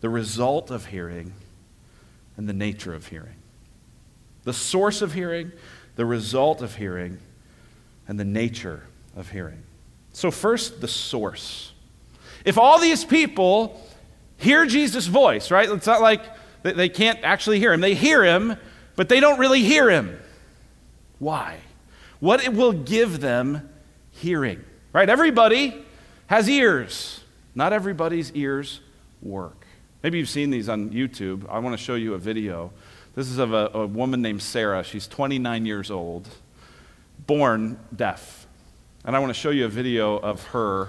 the 0.00 0.10
result 0.10 0.70
of 0.70 0.86
hearing, 0.86 1.32
and 2.36 2.48
the 2.48 2.52
nature 2.52 2.94
of 2.94 3.08
hearing. 3.08 3.34
The 4.44 4.52
source 4.52 5.02
of 5.02 5.12
hearing, 5.12 5.50
the 5.96 6.06
result 6.06 6.62
of 6.62 6.76
hearing, 6.76 7.18
and 8.06 8.16
the 8.16 8.24
nature 8.24 8.84
of 9.16 9.30
hearing. 9.30 9.64
So, 10.12 10.30
first, 10.30 10.80
the 10.80 10.86
source. 10.86 11.72
If 12.44 12.58
all 12.58 12.78
these 12.78 13.04
people 13.04 13.84
hear 14.36 14.66
Jesus' 14.66 15.08
voice, 15.08 15.50
right? 15.50 15.68
It's 15.68 15.88
not 15.88 16.00
like 16.00 16.22
they 16.62 16.88
can't 16.88 17.18
actually 17.24 17.58
hear 17.58 17.72
him. 17.72 17.80
They 17.80 17.94
hear 17.94 18.22
him, 18.22 18.56
but 18.98 19.08
they 19.08 19.20
don't 19.20 19.38
really 19.38 19.62
hear 19.62 19.88
him. 19.88 20.18
Why? 21.20 21.58
What 22.18 22.42
it 22.42 22.52
will 22.52 22.72
give 22.72 23.20
them 23.20 23.70
hearing, 24.10 24.64
right? 24.92 25.08
Everybody 25.08 25.84
has 26.26 26.50
ears. 26.50 27.22
Not 27.54 27.72
everybody's 27.72 28.32
ears 28.32 28.80
work. 29.22 29.64
Maybe 30.02 30.18
you've 30.18 30.28
seen 30.28 30.50
these 30.50 30.68
on 30.68 30.90
YouTube. 30.90 31.48
I 31.48 31.60
want 31.60 31.78
to 31.78 31.82
show 31.82 31.94
you 31.94 32.14
a 32.14 32.18
video. 32.18 32.72
This 33.14 33.28
is 33.28 33.38
of 33.38 33.52
a, 33.52 33.70
a 33.72 33.86
woman 33.86 34.20
named 34.20 34.42
Sarah. 34.42 34.82
She's 34.82 35.06
29 35.06 35.64
years 35.64 35.92
old, 35.92 36.26
born 37.24 37.78
deaf. 37.94 38.48
And 39.04 39.14
I 39.14 39.20
want 39.20 39.30
to 39.30 39.40
show 39.40 39.50
you 39.50 39.64
a 39.64 39.68
video 39.68 40.16
of 40.16 40.42
her 40.48 40.88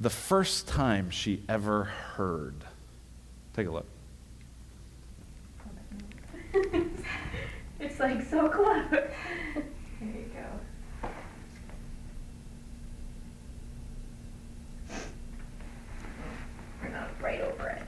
the 0.00 0.10
first 0.10 0.66
time 0.66 1.10
she 1.10 1.44
ever 1.48 1.84
heard. 1.84 2.56
Take 3.54 3.68
a 3.68 3.70
look. 3.70 3.86
it's 7.80 7.93
like 8.04 8.22
so 8.22 8.48
close. 8.48 8.84
There 10.00 10.12
you 10.12 10.30
go. 10.34 11.08
We're 16.82 16.90
not 16.90 17.08
right 17.22 17.40
over 17.40 17.68
it. 17.68 17.82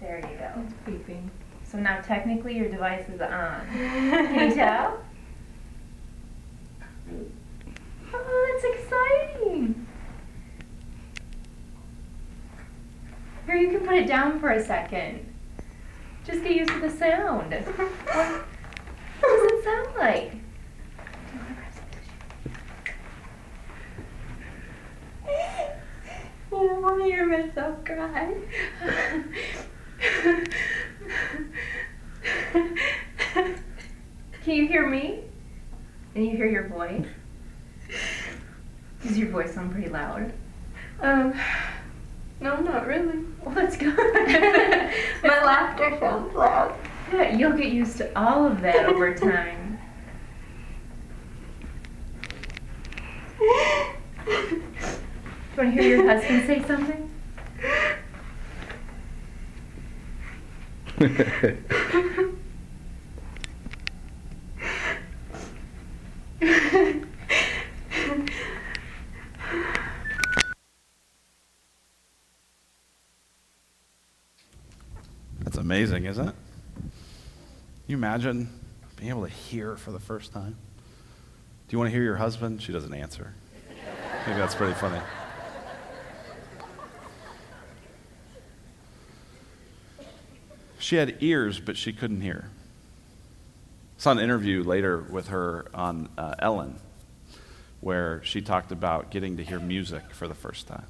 There 0.00 0.18
you 0.18 0.38
go. 0.38 0.64
It's 0.64 0.74
beeping. 0.84 1.28
So 1.62 1.78
now 1.78 2.00
technically 2.00 2.56
your 2.56 2.68
device 2.68 3.08
is 3.08 3.20
on. 3.20 3.66
Can 3.70 4.48
you 4.48 4.54
tell? 4.54 5.00
Oh, 8.12 8.60
that's 8.60 8.82
exciting. 8.82 9.86
Here, 13.46 13.56
you 13.56 13.70
can 13.70 13.86
put 13.86 13.96
it 13.96 14.06
down 14.06 14.38
for 14.40 14.50
a 14.50 14.64
second. 14.64 15.26
Just 16.24 16.42
get 16.42 16.52
used 16.52 16.70
to 16.70 16.80
the 16.80 16.90
sound. 16.90 17.52
what 17.52 17.62
does 19.22 19.52
it 19.52 19.64
sound 19.64 19.96
like? 19.96 20.34
I 26.52 26.78
want 26.78 26.98
to 26.98 27.04
hear 27.04 27.26
myself 27.26 27.84
cry. 27.84 28.34
Can 34.44 34.54
you 34.54 34.66
hear 34.66 34.88
me? 34.88 35.20
And 36.14 36.26
you 36.26 36.36
hear 36.36 36.46
your 36.46 36.68
voice? 36.68 37.06
Does 39.02 39.18
your 39.18 39.28
voice 39.30 39.54
sound 39.54 39.72
pretty 39.72 39.88
loud? 39.88 40.32
Um, 41.00 41.34
no, 42.40 42.60
not 42.60 42.86
really. 42.86 43.24
Well, 43.44 43.54
that's 43.54 43.76
good. 43.76 43.96
My 45.22 45.42
laughter 45.44 45.96
sounds 45.98 46.34
loud. 46.34 46.76
Yeah, 47.12 47.36
you'll 47.36 47.56
get 47.56 47.72
used 47.72 47.96
to 47.98 48.18
all 48.18 48.46
of 48.46 48.60
that 48.60 48.86
over 48.86 49.14
time. 49.30 49.78
Do 53.38 53.44
you 54.36 54.62
want 55.56 55.76
to 55.76 55.82
hear 55.82 55.96
your 55.96 56.08
husband 56.08 56.46
say 56.46 56.62
something? 56.66 57.06
amazing, 75.70 76.04
isn't 76.06 76.30
it? 76.30 76.34
Can 76.74 76.90
you 77.86 77.96
imagine 77.96 78.48
being 78.96 79.08
able 79.08 79.22
to 79.22 79.32
hear 79.32 79.76
for 79.76 79.92
the 79.92 80.00
first 80.00 80.32
time? 80.32 80.56
Do 81.68 81.74
you 81.74 81.78
want 81.78 81.92
to 81.92 81.92
hear 81.92 82.02
your 82.02 82.16
husband? 82.16 82.60
She 82.60 82.72
doesn't 82.72 82.92
answer. 82.92 83.34
I 83.70 84.24
think 84.24 84.36
that's 84.36 84.56
pretty 84.56 84.74
funny. 84.74 85.00
She 90.80 90.96
had 90.96 91.18
ears, 91.20 91.60
but 91.60 91.76
she 91.76 91.92
couldn't 91.92 92.22
hear. 92.22 92.50
I 93.96 94.02
saw 94.02 94.10
an 94.10 94.18
interview 94.18 94.64
later 94.64 94.98
with 94.98 95.28
her 95.28 95.66
on 95.72 96.08
uh, 96.18 96.34
Ellen 96.40 96.80
where 97.80 98.20
she 98.24 98.40
talked 98.40 98.72
about 98.72 99.12
getting 99.12 99.36
to 99.36 99.44
hear 99.44 99.60
music 99.60 100.02
for 100.10 100.26
the 100.26 100.34
first 100.34 100.66
time, 100.66 100.88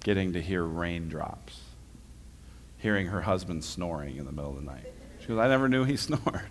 getting 0.00 0.32
to 0.32 0.42
hear 0.42 0.64
raindrops, 0.64 1.67
hearing 2.78 3.08
her 3.08 3.22
husband 3.22 3.64
snoring 3.64 4.16
in 4.16 4.24
the 4.24 4.32
middle 4.32 4.50
of 4.50 4.56
the 4.56 4.62
night. 4.62 4.92
She 5.20 5.28
goes, 5.28 5.38
I 5.38 5.48
never 5.48 5.68
knew 5.68 5.84
he 5.84 5.96
snored. 5.98 6.50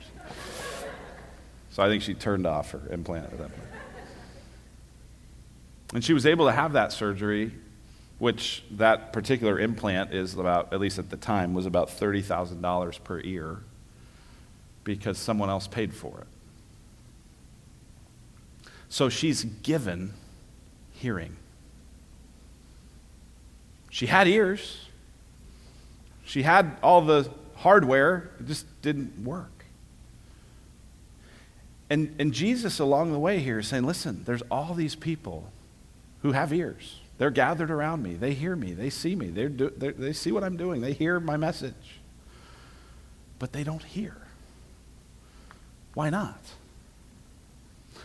So 1.72 1.84
I 1.84 1.88
think 1.88 2.04
she 2.04 2.14
turned 2.14 2.46
off 2.46 2.72
her 2.72 2.82
implant 2.90 3.26
at 3.26 3.38
that 3.38 3.50
point. 3.50 3.70
And 5.94 6.04
she 6.04 6.14
was 6.14 6.26
able 6.26 6.48
to 6.48 6.52
have 6.52 6.74
that 6.74 6.92
surgery 6.92 7.52
which 8.20 8.64
that 8.72 9.14
particular 9.14 9.60
implant 9.60 10.14
is 10.14 10.34
about, 10.34 10.74
at 10.74 10.80
least 10.80 10.98
at 10.98 11.10
the 11.10 11.18
time, 11.18 11.54
was 11.54 11.66
about 11.66 11.90
$30,000 11.90 13.04
per 13.04 13.22
ear 13.22 13.60
because 14.84 15.18
someone 15.18 15.50
else 15.50 15.68
paid 15.68 15.94
for 15.94 16.22
it. 16.22 16.28
So 18.90 19.10
she's 19.10 19.44
given 19.44 20.14
hearing. 20.94 21.36
She 23.90 24.08
had 24.08 24.28
ears, 24.28 24.87
She 26.28 26.44
had 26.44 26.76
all 26.84 27.02
the 27.02 27.30
hardware, 27.56 28.32
it 28.38 28.48
just 28.48 28.66
didn't 28.82 29.24
work. 29.24 29.64
And, 31.90 32.14
and 32.20 32.34
Jesus, 32.34 32.80
along 32.80 33.14
the 33.14 33.20
way 33.20 33.40
here, 33.40 33.60
is 33.60 33.68
saying, 33.70 33.86
listen, 33.86 34.26
there's 34.26 34.42
all 34.52 34.74
these 34.74 34.94
people 34.94 35.50
who 36.24 36.34
have 36.34 36.52
ears. 36.52 37.00
They're 37.18 37.32
gathered 37.32 37.72
around 37.72 38.04
me. 38.04 38.16
They 38.16 38.34
hear 38.34 38.58
me. 38.58 38.74
They 38.74 38.90
see 38.90 39.16
me. 39.16 39.30
They're 39.30 39.48
do, 39.48 39.72
they're, 39.76 39.94
they 39.94 40.12
see 40.12 40.34
what 40.34 40.44
I'm 40.44 40.58
doing. 40.58 40.82
They 40.82 40.92
hear 40.92 41.22
my 41.22 41.38
message. 41.38 42.02
But 43.40 43.54
they 43.54 43.64
don't 43.64 43.84
hear. 43.84 44.18
Why 45.94 46.10
not? 46.10 46.42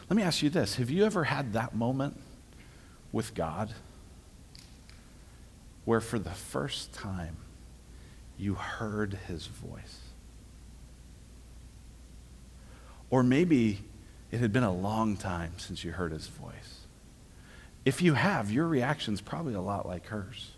Let 0.08 0.16
me 0.16 0.22
ask 0.22 0.42
you 0.42 0.48
this 0.48 0.76
Have 0.76 0.90
you 0.90 1.04
ever 1.04 1.24
had 1.24 1.54
that 1.54 1.74
moment 1.74 2.20
with 3.10 3.34
God 3.34 3.74
where 5.84 6.00
for 6.00 6.20
the 6.20 6.30
first 6.30 6.94
time 6.94 7.36
you 8.42 8.54
heard 8.54 9.18
his 9.28 9.46
voice? 9.46 10.00
Or 13.08 13.22
maybe 13.22 13.80
it 14.30 14.40
had 14.40 14.52
been 14.52 14.62
a 14.62 14.72
long 14.72 15.16
time 15.16 15.52
since 15.58 15.84
you 15.84 15.92
heard 15.92 16.12
his 16.12 16.26
voice. 16.26 16.80
If 17.84 18.02
you 18.02 18.14
have, 18.14 18.50
your 18.50 18.66
reaction's 18.66 19.20
probably 19.20 19.54
a 19.54 19.60
lot 19.60 19.86
like 19.86 20.06
hers. 20.06 20.50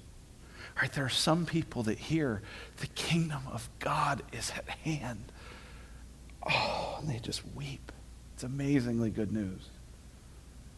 Right? 0.80 0.92
There 0.92 1.04
are 1.04 1.10
some 1.10 1.46
people 1.46 1.84
that 1.84 1.98
hear 1.98 2.42
the 2.78 2.86
kingdom 2.88 3.42
of 3.52 3.68
God 3.78 4.22
is 4.32 4.50
at 4.56 4.68
hand. 4.68 5.24
Oh, 6.46 6.98
and 7.00 7.08
they 7.08 7.18
just 7.18 7.42
weep. 7.54 7.92
It's 8.34 8.44
amazingly 8.44 9.10
good 9.10 9.32
news. 9.32 9.68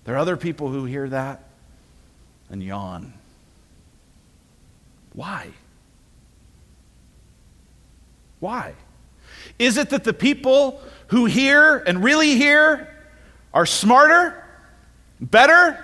There 0.05 0.14
are 0.14 0.19
other 0.19 0.37
people 0.37 0.71
who 0.71 0.85
hear 0.85 1.09
that 1.09 1.45
and 2.51 2.62
yawn. 2.62 3.14
Why? 5.12 5.51
Why? 8.40 8.75
Is 9.59 9.77
it 9.77 9.90
that 9.90 10.05
the 10.05 10.12
people 10.12 10.81
who 11.09 11.27
hear 11.27 11.79
and 11.79 12.03
really 12.03 12.37
hear 12.37 12.92
are 13.55 13.66
smarter, 13.66 14.44
better, 15.20 15.83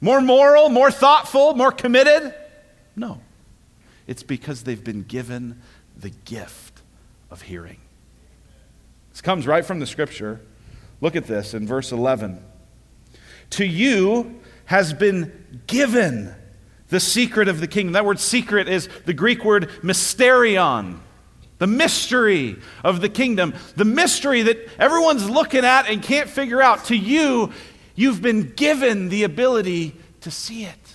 more 0.00 0.20
moral, 0.20 0.68
more 0.68 0.90
thoughtful, 0.90 1.54
more 1.54 1.72
committed? 1.72 2.34
No. 2.94 3.20
It's 4.06 4.22
because 4.22 4.64
they've 4.64 4.84
been 4.84 5.02
given 5.02 5.62
the 5.96 6.10
gift 6.10 6.82
of 7.30 7.42
hearing. 7.42 7.78
This 9.10 9.20
comes 9.20 9.46
right 9.46 9.64
from 9.64 9.80
the 9.80 9.86
scripture. 9.86 10.40
Look 11.00 11.16
at 11.16 11.26
this 11.26 11.54
in 11.54 11.66
verse 11.66 11.92
11. 11.92 12.42
To 13.50 13.64
you 13.64 14.40
has 14.66 14.92
been 14.92 15.62
given 15.66 16.34
the 16.88 17.00
secret 17.00 17.48
of 17.48 17.60
the 17.60 17.66
kingdom. 17.66 17.92
That 17.92 18.04
word 18.04 18.20
secret 18.20 18.68
is 18.68 18.88
the 19.06 19.14
Greek 19.14 19.44
word 19.44 19.70
mysterion 19.82 20.98
the 21.64 21.68
mystery 21.68 22.56
of 22.84 23.00
the 23.00 23.08
kingdom, 23.08 23.54
the 23.74 23.86
mystery 23.86 24.42
that 24.42 24.58
everyone's 24.78 25.30
looking 25.30 25.64
at 25.64 25.88
and 25.88 26.02
can't 26.02 26.28
figure 26.28 26.60
out. 26.60 26.84
To 26.86 26.94
you, 26.94 27.54
you've 27.94 28.20
been 28.20 28.50
given 28.50 29.08
the 29.08 29.24
ability 29.24 29.96
to 30.20 30.30
see 30.30 30.64
it. 30.64 30.92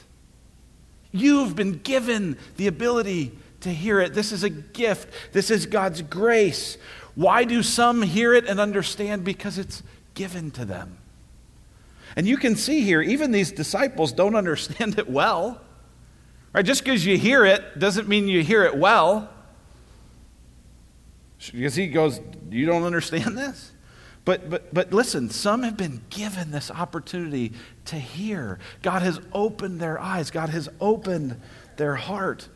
You've 1.11 1.55
been 1.55 1.79
given 1.79 2.37
the 2.57 2.67
ability 2.67 3.31
to 3.61 3.69
hear 3.71 3.99
it. 3.99 4.13
This 4.13 4.31
is 4.31 4.43
a 4.43 4.49
gift, 4.51 5.11
this 5.33 5.49
is 5.49 5.65
God's 5.65 6.03
grace. 6.03 6.77
Why 7.15 7.45
do 7.45 7.63
some 7.63 8.03
hear 8.03 8.35
it 8.35 8.45
and 8.45 8.59
understand? 8.59 9.23
Because 9.23 9.57
it's 9.57 9.81
given 10.13 10.51
to 10.51 10.65
them. 10.65 10.99
And 12.15 12.27
you 12.27 12.37
can 12.37 12.55
see 12.55 12.81
here, 12.81 13.01
even 13.01 13.31
these 13.31 13.51
disciples 13.51 14.11
don't 14.11 14.35
understand 14.43 14.99
it 14.99 15.09
well. 15.09 15.61
Right? 16.53 16.63
Just 16.63 16.83
because 16.83 17.07
you 17.07 17.17
hear 17.17 17.43
it 17.43 17.79
doesn't 17.79 18.07
mean 18.07 18.27
you 18.27 18.43
hear 18.43 18.65
it 18.65 18.77
well. 18.77 19.31
Because 21.51 21.75
he 21.75 21.87
goes, 21.87 22.19
You 22.49 22.65
don't 22.65 22.83
understand 22.83 23.37
this? 23.37 23.71
But, 24.25 24.49
but, 24.49 24.73
but 24.73 24.93
listen, 24.93 25.29
some 25.29 25.63
have 25.63 25.77
been 25.77 26.01
given 26.09 26.51
this 26.51 26.69
opportunity 26.69 27.53
to 27.85 27.95
hear. 27.95 28.59
God 28.81 29.01
has 29.01 29.19
opened 29.33 29.79
their 29.79 29.99
eyes, 29.99 30.29
God 30.29 30.49
has 30.49 30.69
opened 30.79 31.39
their 31.77 31.95
heart. 31.95 32.47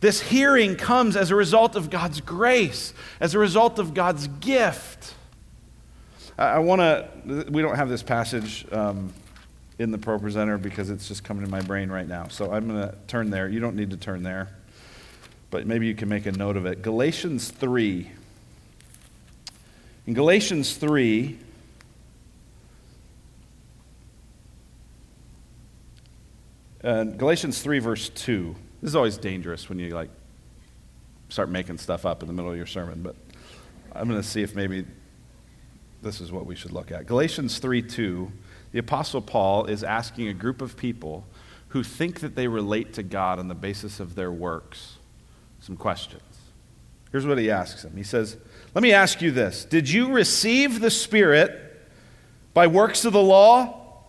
This 0.00 0.20
hearing 0.20 0.76
comes 0.76 1.16
as 1.16 1.30
a 1.30 1.34
result 1.34 1.74
of 1.74 1.90
God's 1.90 2.20
grace, 2.20 2.92
as 3.18 3.34
a 3.34 3.38
result 3.38 3.78
of 3.78 3.94
God's 3.94 4.28
gift. 4.28 5.14
I, 6.38 6.44
I 6.44 6.58
want 6.58 6.80
to, 6.80 7.46
we 7.50 7.62
don't 7.62 7.76
have 7.76 7.88
this 7.88 8.02
passage 8.02 8.70
um, 8.70 9.12
in 9.78 9.90
the 9.90 9.98
Pro 9.98 10.18
Presenter 10.18 10.58
because 10.58 10.90
it's 10.90 11.08
just 11.08 11.24
coming 11.24 11.44
to 11.44 11.50
my 11.50 11.62
brain 11.62 11.90
right 11.90 12.06
now. 12.06 12.28
So 12.28 12.52
I'm 12.52 12.68
going 12.68 12.88
to 12.88 12.94
turn 13.06 13.30
there. 13.30 13.48
You 13.48 13.58
don't 13.58 13.74
need 13.74 13.90
to 13.90 13.96
turn 13.96 14.22
there, 14.22 14.50
but 15.50 15.66
maybe 15.66 15.86
you 15.86 15.94
can 15.94 16.08
make 16.08 16.26
a 16.26 16.32
note 16.32 16.56
of 16.56 16.66
it. 16.66 16.82
Galatians 16.82 17.50
3. 17.50 18.10
In 20.06 20.14
Galatians 20.14 20.76
3, 20.76 21.36
uh, 26.84 27.04
Galatians 27.04 27.60
3, 27.60 27.80
verse 27.80 28.08
2. 28.10 28.54
This 28.80 28.90
is 28.90 28.94
always 28.94 29.18
dangerous 29.18 29.68
when 29.68 29.80
you 29.80 29.88
like 29.90 30.10
start 31.28 31.48
making 31.48 31.78
stuff 31.78 32.06
up 32.06 32.22
in 32.22 32.28
the 32.28 32.32
middle 32.32 32.52
of 32.52 32.56
your 32.56 32.66
sermon, 32.66 33.02
but 33.02 33.16
I'm 33.92 34.08
going 34.08 34.20
to 34.20 34.26
see 34.26 34.42
if 34.42 34.54
maybe 34.54 34.86
this 36.02 36.20
is 36.20 36.30
what 36.30 36.46
we 36.46 36.54
should 36.54 36.70
look 36.70 36.92
at. 36.92 37.06
Galatians 37.06 37.58
3 37.58 37.82
2, 37.82 38.30
the 38.70 38.78
Apostle 38.78 39.20
Paul 39.20 39.66
is 39.66 39.82
asking 39.82 40.28
a 40.28 40.34
group 40.34 40.62
of 40.62 40.76
people 40.76 41.26
who 41.70 41.82
think 41.82 42.20
that 42.20 42.36
they 42.36 42.46
relate 42.46 42.92
to 42.92 43.02
God 43.02 43.40
on 43.40 43.48
the 43.48 43.56
basis 43.56 43.98
of 43.98 44.14
their 44.14 44.30
works 44.30 44.98
some 45.58 45.76
questions. 45.76 46.22
Here's 47.10 47.26
what 47.26 47.38
he 47.38 47.50
asks 47.50 47.82
them 47.82 47.96
He 47.96 48.04
says, 48.04 48.36
let 48.76 48.82
me 48.82 48.92
ask 48.92 49.22
you 49.22 49.30
this 49.30 49.64
Did 49.64 49.88
you 49.88 50.12
receive 50.12 50.80
the 50.80 50.90
Spirit 50.90 51.58
by 52.52 52.66
works 52.66 53.06
of 53.06 53.14
the 53.14 53.22
law? 53.22 54.02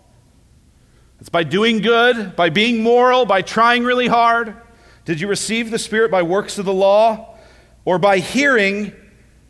It's 1.21 1.29
by 1.29 1.43
doing 1.43 1.79
good, 1.79 2.35
by 2.35 2.49
being 2.49 2.83
moral, 2.83 3.25
by 3.25 3.43
trying 3.43 3.85
really 3.85 4.07
hard. 4.07 4.57
Did 5.05 5.21
you 5.21 5.29
receive 5.29 5.71
the 5.71 5.79
Spirit 5.79 6.11
by 6.11 6.21
works 6.21 6.57
of 6.57 6.65
the 6.65 6.73
law 6.73 7.37
or 7.85 7.97
by 7.97 8.17
hearing 8.17 8.91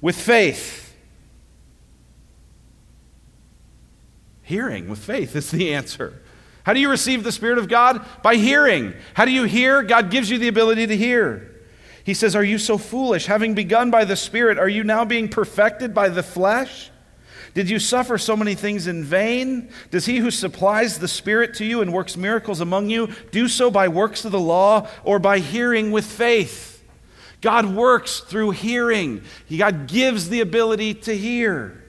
with 0.02 0.16
faith? 0.16 0.96
Hearing 4.44 4.88
with 4.88 5.00
faith 5.00 5.36
is 5.36 5.50
the 5.50 5.74
answer. 5.74 6.22
How 6.62 6.74
do 6.74 6.80
you 6.80 6.92
receive 6.92 7.24
the 7.24 7.32
Spirit 7.32 7.58
of 7.58 7.68
God? 7.68 8.06
By 8.22 8.36
hearing. 8.36 8.94
How 9.16 9.26
do 9.26 9.32
you 9.32 9.46
hear? 9.46 9.82
God 9.82 10.12
gives 10.12 10.30
you 10.30 10.38
the 10.38 10.48
ability 10.48 10.86
to 10.86 10.96
hear. 10.96 11.57
He 12.08 12.14
says, 12.14 12.38
Are 12.38 12.44
you 12.44 12.58
so 12.58 12.78
foolish? 12.78 13.26
Having 13.26 13.56
begun 13.56 13.92
by 13.92 14.06
the 14.06 14.16
Spirit, 14.16 14.58
are 14.58 14.70
you 14.70 14.86
now 14.86 15.04
being 15.04 15.28
perfected 15.28 15.94
by 15.94 16.08
the 16.08 16.24
flesh? 16.24 16.90
Did 17.54 17.70
you 17.70 17.80
suffer 17.80 18.18
so 18.18 18.38
many 18.38 18.56
things 18.56 18.88
in 18.88 19.04
vain? 19.04 19.68
Does 19.92 20.06
he 20.06 20.20
who 20.20 20.32
supplies 20.32 21.00
the 21.00 21.10
Spirit 21.10 21.56
to 21.56 21.66
you 21.66 21.82
and 21.82 21.92
works 21.92 22.16
miracles 22.16 22.62
among 22.62 22.90
you 22.90 23.10
do 23.32 23.50
so 23.50 23.70
by 23.70 23.90
works 23.90 24.24
of 24.24 24.32
the 24.32 24.40
law 24.40 24.88
or 25.04 25.20
by 25.20 25.40
hearing 25.40 25.92
with 25.92 26.06
faith? 26.06 26.82
God 27.42 27.66
works 27.66 28.22
through 28.22 28.52
hearing, 28.52 29.22
God 29.56 29.88
gives 29.90 30.30
the 30.30 30.40
ability 30.40 30.94
to 30.94 31.18
hear. 31.18 31.84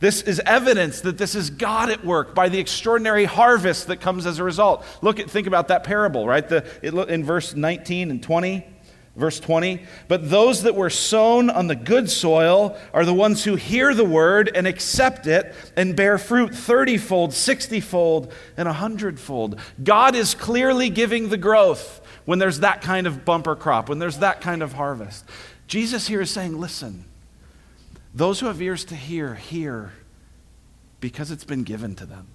This 0.00 0.22
is 0.22 0.40
evidence 0.40 1.02
that 1.02 1.18
this 1.18 1.36
is 1.36 1.50
God 1.50 1.88
at 1.90 2.04
work 2.04 2.34
by 2.34 2.48
the 2.48 2.58
extraordinary 2.58 3.26
harvest 3.26 3.86
that 3.86 4.00
comes 4.00 4.26
as 4.26 4.40
a 4.40 4.44
result. 4.44 4.84
Look 5.02 5.20
at 5.20 5.30
think 5.30 5.46
about 5.46 5.68
that 5.68 5.84
parable, 5.84 6.26
right? 6.26 6.48
The, 6.48 6.64
it, 6.82 6.94
in 7.08 7.22
verse 7.22 7.54
19 7.54 8.10
and 8.10 8.20
20. 8.20 8.64
Verse 9.18 9.40
20, 9.40 9.82
but 10.06 10.30
those 10.30 10.62
that 10.62 10.76
were 10.76 10.90
sown 10.90 11.50
on 11.50 11.66
the 11.66 11.74
good 11.74 12.08
soil 12.08 12.78
are 12.94 13.04
the 13.04 13.12
ones 13.12 13.42
who 13.42 13.56
hear 13.56 13.92
the 13.92 14.04
word 14.04 14.48
and 14.54 14.64
accept 14.64 15.26
it 15.26 15.52
and 15.76 15.96
bear 15.96 16.18
fruit 16.18 16.54
30 16.54 16.98
fold, 16.98 17.34
60 17.34 17.80
fold, 17.80 18.32
and 18.56 18.66
100 18.66 19.18
fold. 19.18 19.58
God 19.82 20.14
is 20.14 20.36
clearly 20.36 20.88
giving 20.88 21.30
the 21.30 21.36
growth 21.36 22.00
when 22.26 22.38
there's 22.38 22.60
that 22.60 22.80
kind 22.80 23.08
of 23.08 23.24
bumper 23.24 23.56
crop, 23.56 23.88
when 23.88 23.98
there's 23.98 24.18
that 24.18 24.40
kind 24.40 24.62
of 24.62 24.74
harvest. 24.74 25.24
Jesus 25.66 26.06
here 26.06 26.20
is 26.20 26.30
saying, 26.30 26.56
listen, 26.56 27.04
those 28.14 28.38
who 28.38 28.46
have 28.46 28.62
ears 28.62 28.84
to 28.84 28.94
hear, 28.94 29.34
hear 29.34 29.94
because 31.00 31.32
it's 31.32 31.42
been 31.42 31.64
given 31.64 31.96
to 31.96 32.06
them. 32.06 32.28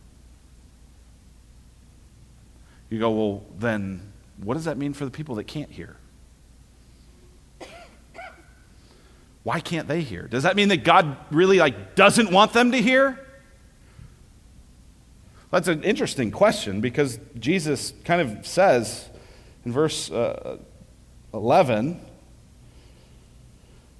You 2.89 3.00
go, 3.00 3.12
well, 3.12 3.43
then 3.58 4.12
what 4.36 4.56
does 4.56 4.65
that 4.65 4.78
mean 4.78 4.91
for 4.91 5.06
the 5.06 5.12
people 5.12 5.36
that 5.36 5.46
can't 5.46 5.72
hear? 5.72 5.96
Why 9.44 9.60
can't 9.60 9.88
they 9.88 10.02
hear? 10.02 10.28
Does 10.28 10.44
that 10.44 10.56
mean 10.56 10.70
that 10.70 10.84
God 10.84 11.18
really 11.30 11.60
like 11.60 11.96
doesn't 11.96 12.32
want 12.32 12.54
them 12.54 12.72
to 12.72 12.82
hear? 12.82 13.20
That's 15.52 15.68
an 15.68 15.84
interesting 15.84 16.32
question 16.32 16.82
because 16.82 17.20
Jesus 17.38 17.94
kind 18.06 18.22
of 18.22 18.48
says 18.48 19.08
in 19.66 19.72
verse 19.72 20.10
uh, 20.10 20.58
11, 21.34 22.00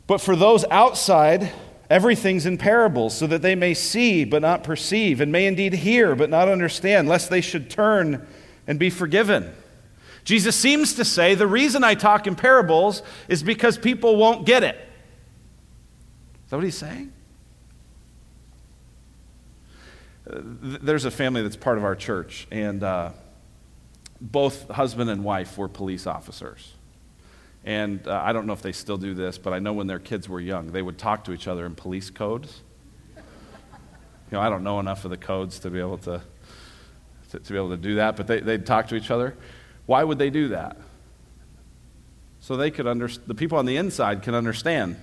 but 0.08 0.20
for 0.20 0.36
those 0.36 0.66
outside, 0.72 1.52
everything's 1.90 2.46
in 2.46 2.58
parables, 2.58 3.16
so 3.16 3.28
that 3.28 3.42
they 3.42 3.56
may 3.56 3.74
see 3.74 4.26
but 4.26 4.42
not 4.42 4.64
perceive, 4.64 5.22
and 5.22 5.32
may 5.32 5.46
indeed 5.46 5.74
hear 5.74 6.16
but 6.16 6.30
not 6.30 6.50
understand, 6.50 7.08
lest 7.08 7.30
they 7.30 7.42
should 7.42 7.70
turn 7.70 8.26
and 8.66 8.80
be 8.80 8.90
forgiven. 8.90 9.54
Jesus 10.24 10.56
seems 10.56 10.94
to 10.96 11.06
say 11.06 11.36
the 11.36 11.48
reason 11.48 11.84
I 11.84 11.96
talk 11.96 12.28
in 12.28 12.36
parables 12.36 13.04
is 13.28 13.44
because 13.44 13.78
people 13.78 14.16
won't 14.16 14.46
get 14.46 14.64
it. 14.64 14.78
That 16.54 16.58
what 16.58 16.66
he's 16.66 16.78
saying? 16.78 17.12
There's 20.28 21.04
a 21.04 21.10
family 21.10 21.42
that's 21.42 21.56
part 21.56 21.80
of 21.80 21.84
our 21.84 21.96
church, 21.96 22.46
and 22.52 22.84
uh, 22.84 23.10
both 24.22 24.70
husband 24.70 25.10
and 25.10 25.24
wife 25.24 25.58
were 25.58 25.68
police 25.68 26.06
officers. 26.06 26.74
And 27.66 28.08
uh, 28.08 28.22
I 28.24 28.34
don't 28.34 28.46
know 28.46 28.54
if 28.54 28.62
they 28.62 28.72
still 28.72 28.98
do 28.98 29.16
this, 29.16 29.40
but 29.40 29.52
I 29.52 29.58
know 29.58 29.74
when 29.74 29.88
their 29.88 29.98
kids 29.98 30.30
were 30.30 30.40
young, 30.40 30.68
they 30.68 30.84
would 30.84 31.00
talk 31.00 31.24
to 31.24 31.34
each 31.34 31.48
other 31.48 31.66
in 31.66 31.74
police 31.74 32.12
codes. 32.12 32.62
You 33.16 33.24
know, 34.34 34.40
I 34.40 34.48
don't 34.48 34.64
know 34.64 34.80
enough 34.80 35.06
of 35.06 35.10
the 35.10 35.18
codes 35.18 35.58
to 35.58 35.72
be 35.72 35.80
able 35.80 35.98
to, 35.98 36.22
to, 37.32 37.40
to 37.40 37.52
be 37.52 37.58
able 37.58 37.72
to 37.72 37.78
do 37.78 37.96
that, 37.96 38.16
but 38.16 38.28
they, 38.28 38.42
they'd 38.42 38.68
talk 38.68 38.90
to 38.90 38.96
each 38.96 39.10
other. 39.10 39.36
Why 39.88 40.04
would 40.04 40.20
they 40.20 40.30
do 40.30 40.50
that? 40.50 40.78
So 42.42 42.56
they 42.56 42.70
could 42.70 42.86
understand, 42.86 43.28
the 43.28 43.34
people 43.34 43.58
on 43.58 43.66
the 43.66 43.78
inside 43.78 44.22
can 44.22 44.36
understand. 44.36 44.98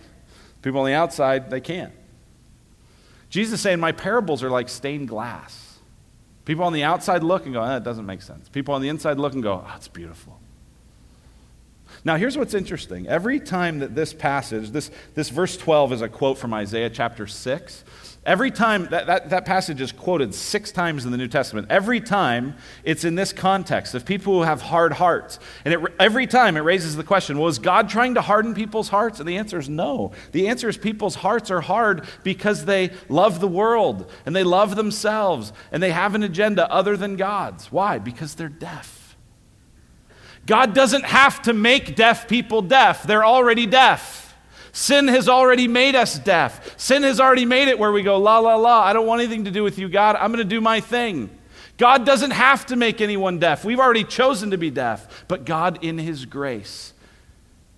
People 0.63 0.81
on 0.81 0.87
the 0.87 0.93
outside, 0.93 1.51
they 1.51 1.61
can't. 1.61 1.93
Jesus 3.31 3.55
is 3.55 3.61
saying, 3.61 3.81
My 3.81 3.93
parables 3.93 4.43
are 4.43 4.51
like 4.51 4.69
stained 4.69 5.09
glass. 5.09 5.79
People 6.45 6.65
on 6.65 6.73
the 6.73 6.83
outside 6.83 7.23
look 7.23 7.45
and 7.45 7.55
go, 7.55 7.63
eh, 7.63 7.69
That 7.69 7.85
doesn't 7.85 8.07
make 8.07 8.23
sense. 8.23 8.49
People 8.49 8.75
on 8.75 8.83
the 8.83 8.89
inside 8.89 9.19
look 9.19 9.33
and 9.35 9.43
go, 9.43 9.65
Oh, 9.67 9.73
it's 9.77 9.89
beautiful. 9.89 10.41
Now, 12.05 12.17
here's 12.17 12.37
what's 12.37 12.55
interesting. 12.55 13.07
Every 13.07 13.41
time 13.41 13.81
that 13.81 13.95
this 13.95 14.13
passage, 14.13 14.71
this, 14.71 14.91
this 15.15 15.29
verse 15.29 15.57
12 15.57 15.95
is 15.95 16.03
a 16.03 16.09
quote 16.09 16.39
from 16.39 16.55
Isaiah 16.55 16.89
chapter 16.89 17.27
6. 17.27 17.85
Every 18.27 18.51
time 18.51 18.87
that, 18.91 19.07
that, 19.07 19.31
that 19.31 19.45
passage 19.47 19.81
is 19.81 19.93
quoted 19.93 20.35
six 20.35 20.71
times 20.71 21.07
in 21.07 21.11
the 21.11 21.17
New 21.17 21.27
Testament, 21.27 21.69
every 21.71 22.03
time 22.03 22.55
it's 22.85 23.03
in 23.03 23.15
this 23.15 23.33
context 23.33 23.95
of 23.95 24.05
people 24.05 24.35
who 24.35 24.43
have 24.43 24.61
hard 24.61 24.93
hearts. 24.93 25.39
And 25.65 25.73
it, 25.73 25.81
every 25.99 26.27
time 26.27 26.59
it 26.59 26.61
raises 26.61 26.97
the 26.97 27.03
question 27.03 27.39
was 27.39 27.59
God 27.59 27.89
trying 27.89 28.15
to 28.17 28.21
harden 28.21 28.53
people's 28.53 28.91
hearts? 28.91 29.21
And 29.21 29.29
the 29.29 29.39
answer 29.39 29.59
is 29.59 29.71
no. 29.71 30.13
The 30.33 30.49
answer 30.49 30.69
is 30.69 30.77
people's 30.77 31.15
hearts 31.15 31.51
are 31.51 31.63
hard 31.63 32.07
because 32.23 32.67
they 32.67 32.91
love 33.09 33.41
the 33.41 33.49
world 33.49 34.11
and 34.27 34.37
they 34.37 34.45
love 34.45 34.77
themselves 34.77 35.55
and 35.73 35.83
they 35.83 35.93
have 35.93 36.15
an 36.15 36.23
agenda 36.23 36.71
other 36.71 36.99
than 36.99 37.17
God's. 37.17 37.73
Why? 37.73 37.99
Because 37.99 38.35
they're 38.35 38.51
deaf. 38.51 39.17
God 40.45 40.75
doesn't 40.75 41.07
have 41.07 41.41
to 41.43 41.55
make 41.55 41.97
deaf 41.97 42.29
people 42.29 42.61
deaf, 42.61 43.03
they're 43.05 43.25
already 43.25 43.65
deaf. 43.65 44.30
Sin 44.73 45.09
has 45.09 45.29
already 45.29 45.69
made 45.69 45.95
us 45.95 46.19
deaf. 46.19 46.79
Sin 46.79 47.03
has 47.03 47.21
already 47.21 47.45
made 47.45 47.69
it 47.69 47.79
where 47.79 47.93
we 47.93 48.03
go, 48.03 48.19
la, 48.19 48.39
la, 48.39 48.57
la, 48.57 48.81
I 48.81 48.93
don't 48.93 49.07
want 49.07 49.21
anything 49.21 49.45
to 49.45 49.51
do 49.51 49.63
with 49.63 49.79
you, 49.79 49.89
God. 49.89 50.17
I'm 50.17 50.31
going 50.33 50.39
to 50.39 50.45
do 50.45 50.61
my 50.61 50.81
thing. 50.81 51.31
God 51.77 52.05
doesn't 52.05 52.33
have 52.33 52.67
to 52.67 52.77
make 52.77 53.01
anyone 53.01 53.39
deaf. 53.39 53.65
We've 53.65 53.81
already 53.81 54.05
chosen 54.05 54.51
to 54.51 54.59
be 54.59 54.71
deaf. 54.71 55.25
But 55.29 55.45
God, 55.45 55.83
in 55.83 55.99
His 55.99 56.27
grace, 56.27 56.93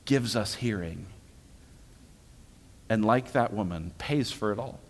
gives 0.04 0.34
us 0.34 0.56
hearing. 0.56 1.06
And 2.88 3.04
like 3.04 3.32
that 3.32 3.52
woman, 3.52 3.92
pays 3.98 4.32
for 4.32 4.52
it 4.52 4.58
all. 4.58 4.80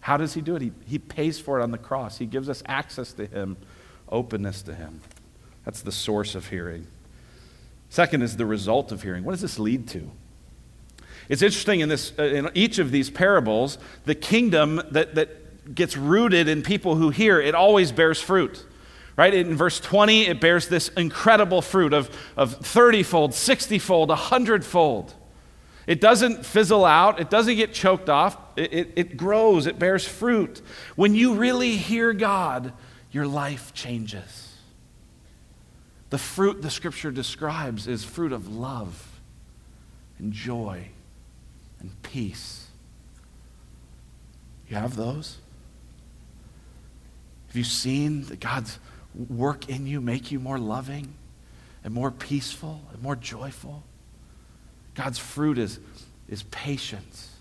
How 0.00 0.16
does 0.16 0.34
He 0.34 0.40
do 0.40 0.54
it? 0.54 0.62
He, 0.62 0.72
he 0.86 0.98
pays 1.00 1.40
for 1.40 1.58
it 1.58 1.64
on 1.64 1.72
the 1.72 1.78
cross. 1.78 2.16
He 2.16 2.26
gives 2.26 2.48
us 2.48 2.62
access 2.66 3.12
to 3.14 3.26
Him, 3.26 3.56
openness 4.08 4.62
to 4.62 4.74
Him. 4.74 5.00
That's 5.64 5.82
the 5.82 5.90
source 5.90 6.36
of 6.36 6.46
hearing. 6.46 6.86
Second 7.96 8.20
is 8.20 8.36
the 8.36 8.44
result 8.44 8.92
of 8.92 9.00
hearing. 9.00 9.24
What 9.24 9.32
does 9.32 9.40
this 9.40 9.58
lead 9.58 9.88
to? 9.88 10.10
It's 11.30 11.40
interesting 11.40 11.80
in, 11.80 11.88
this, 11.88 12.12
uh, 12.18 12.24
in 12.24 12.50
each 12.52 12.78
of 12.78 12.90
these 12.90 13.08
parables, 13.08 13.78
the 14.04 14.14
kingdom 14.14 14.82
that, 14.90 15.14
that 15.14 15.74
gets 15.74 15.96
rooted 15.96 16.46
in 16.46 16.62
people 16.62 16.96
who 16.96 17.08
hear, 17.08 17.40
it 17.40 17.54
always 17.54 17.92
bears 17.92 18.20
fruit. 18.20 18.66
Right? 19.16 19.32
In 19.32 19.56
verse 19.56 19.80
20, 19.80 20.26
it 20.26 20.42
bears 20.42 20.68
this 20.68 20.88
incredible 20.88 21.62
fruit 21.62 21.94
of, 21.94 22.14
of 22.36 22.56
30 22.56 23.02
fold, 23.02 23.32
60 23.32 23.78
fold, 23.78 24.10
100 24.10 24.62
fold. 24.62 25.14
It 25.86 25.98
doesn't 25.98 26.44
fizzle 26.44 26.84
out, 26.84 27.18
it 27.18 27.30
doesn't 27.30 27.56
get 27.56 27.72
choked 27.72 28.10
off, 28.10 28.36
it, 28.56 28.74
it, 28.74 28.92
it 28.94 29.16
grows, 29.16 29.66
it 29.66 29.78
bears 29.78 30.06
fruit. 30.06 30.60
When 30.96 31.14
you 31.14 31.32
really 31.32 31.78
hear 31.78 32.12
God, 32.12 32.74
your 33.10 33.26
life 33.26 33.72
changes. 33.72 34.45
The 36.10 36.18
fruit 36.18 36.62
the 36.62 36.70
scripture 36.70 37.10
describes 37.10 37.86
is 37.88 38.04
fruit 38.04 38.32
of 38.32 38.54
love 38.54 39.20
and 40.18 40.32
joy 40.32 40.88
and 41.80 41.90
peace. 42.02 42.68
You 44.68 44.76
have 44.76 44.96
those? 44.96 45.38
Have 47.48 47.56
you 47.56 47.64
seen 47.64 48.24
that 48.24 48.40
God's 48.40 48.78
work 49.14 49.68
in 49.68 49.86
you 49.86 50.00
make 50.00 50.30
you 50.30 50.38
more 50.38 50.58
loving 50.58 51.14
and 51.84 51.94
more 51.94 52.10
peaceful 52.10 52.82
and 52.92 53.02
more 53.02 53.16
joyful? 53.16 53.82
God's 54.94 55.18
fruit 55.18 55.58
is, 55.58 55.78
is 56.28 56.42
patience 56.44 57.32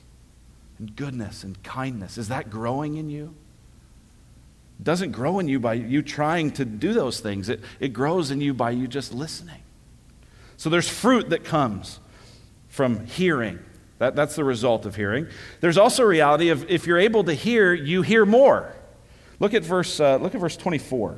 and 0.78 0.96
goodness 0.96 1.44
and 1.44 1.62
kindness. 1.64 2.18
Is 2.18 2.28
that 2.28 2.50
growing 2.50 2.98
in 2.98 3.10
you? 3.10 3.34
Doesn't 4.82 5.12
grow 5.12 5.40
in 5.40 5.48
you 5.48 5.60
by 5.60 5.74
you 5.74 6.02
trying 6.02 6.52
to 6.52 6.66
do 6.66 6.94
those 6.94 7.20
things, 7.20 7.50
it, 7.50 7.62
it 7.80 7.90
grows 7.90 8.32
in 8.32 8.42
you 8.42 8.54
by 8.54 8.72
you 8.72 8.88
just 8.88 9.14
listening. 9.14 9.62
So 10.58 10.70
there's 10.70 10.90
fruit 10.90 11.30
that 11.30 11.44
comes 11.44 12.00
from 12.68 13.06
hearing. 13.06 13.60
That, 14.00 14.16
that's 14.16 14.36
the 14.36 14.44
result 14.44 14.86
of 14.86 14.96
hearing. 14.96 15.28
There's 15.62 15.78
also 15.78 16.04
a 16.04 16.08
reality 16.08 16.50
of 16.50 16.70
if 16.70 16.86
you're 16.86 17.00
able 17.00 17.24
to 17.24 17.34
hear, 17.34 17.74
you 17.74 18.02
hear 18.02 18.26
more. 18.26 18.76
Look 19.40 19.54
at 19.54 19.64
verse, 19.64 20.00
uh, 20.00 20.18
look 20.18 20.36
at 20.36 20.42
verse 20.42 20.58
24. 20.58 21.18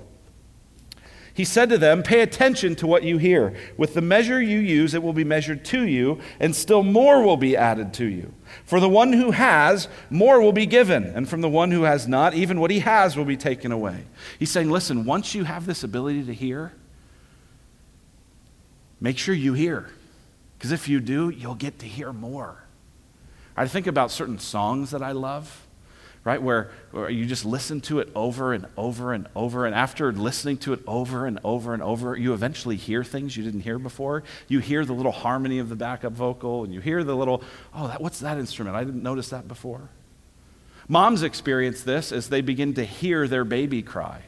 He 1.38 1.46
said 1.46 1.70
to 1.70 1.78
them, 1.78 2.02
Pay 2.02 2.22
attention 2.22 2.76
to 2.78 2.88
what 2.88 3.04
you 3.04 3.20
hear. 3.20 3.54
With 3.78 3.94
the 3.94 4.02
measure 4.02 4.42
you 4.42 4.58
use, 4.58 4.96
it 4.96 5.04
will 5.04 5.14
be 5.14 5.24
measured 5.24 5.64
to 5.66 5.86
you, 5.86 6.20
and 6.40 6.56
still 6.56 6.82
more 6.82 7.22
will 7.22 7.38
be 7.38 7.56
added 7.56 7.94
to 7.94 8.06
you. 8.06 8.34
For 8.66 8.80
the 8.80 8.90
one 8.90 9.14
who 9.14 9.30
has, 9.30 9.88
more 10.10 10.42
will 10.42 10.52
be 10.52 10.66
given, 10.66 11.04
and 11.04 11.30
from 11.30 11.42
the 11.42 11.50
one 11.50 11.70
who 11.70 11.84
has 11.84 12.08
not, 12.08 12.34
even 12.34 12.60
what 12.60 12.72
he 12.72 12.80
has 12.80 13.16
will 13.16 13.24
be 13.24 13.38
taken 13.38 13.72
away. 13.72 14.06
He's 14.40 14.50
saying, 14.50 14.72
Listen, 14.72 15.06
once 15.06 15.36
you 15.36 15.44
have 15.44 15.68
this 15.68 15.84
ability 15.84 16.24
to 16.24 16.34
hear, 16.34 16.74
make 19.00 19.20
sure 19.20 19.36
you 19.36 19.54
hear. 19.54 19.92
Because 20.58 20.72
if 20.72 20.90
you 20.90 21.00
do, 21.00 21.30
you'll 21.30 21.54
get 21.54 21.78
to 21.80 21.86
hear 21.86 22.12
more. 22.12 22.64
I 23.56 23.68
think 23.68 23.86
about 23.86 24.10
certain 24.10 24.40
songs 24.40 24.90
that 24.90 25.04
I 25.04 25.12
love 25.12 25.67
right? 26.28 26.42
Where, 26.42 26.70
where 26.92 27.10
you 27.10 27.26
just 27.26 27.46
listen 27.46 27.80
to 27.80 28.00
it 28.00 28.10
over 28.14 28.52
and 28.52 28.66
over 28.76 29.14
and 29.14 29.30
over. 29.34 29.66
And 29.66 29.74
after 29.74 30.12
listening 30.12 30.58
to 30.58 30.74
it 30.74 30.82
over 30.86 31.26
and 31.26 31.40
over 31.42 31.74
and 31.74 31.82
over, 31.82 32.18
you 32.18 32.34
eventually 32.34 32.76
hear 32.76 33.02
things 33.02 33.38
you 33.38 33.46
didn't 33.46 33.62
hear 33.62 33.80
before. 33.80 34.24
You 34.50 34.60
hear 34.60 34.84
the 34.84 34.92
little 34.92 35.14
harmony 35.14 35.60
of 35.60 35.70
the 35.70 35.78
backup 35.78 36.12
vocal, 36.12 36.66
and 36.66 36.74
you 36.74 36.82
hear 36.82 37.06
the 37.06 37.16
little, 37.16 37.42
oh, 37.74 37.88
that, 37.88 38.02
what's 38.02 38.20
that 38.20 38.38
instrument? 38.38 38.76
I 38.76 38.84
didn't 38.84 39.04
notice 39.04 39.30
that 39.30 39.48
before. 39.48 39.88
Moms 40.90 41.24
experience 41.24 41.84
this 41.84 42.12
as 42.12 42.28
they 42.28 42.42
begin 42.42 42.74
to 42.74 42.84
hear 42.84 43.30
their 43.30 43.46
baby 43.46 43.82
cry. 43.82 44.24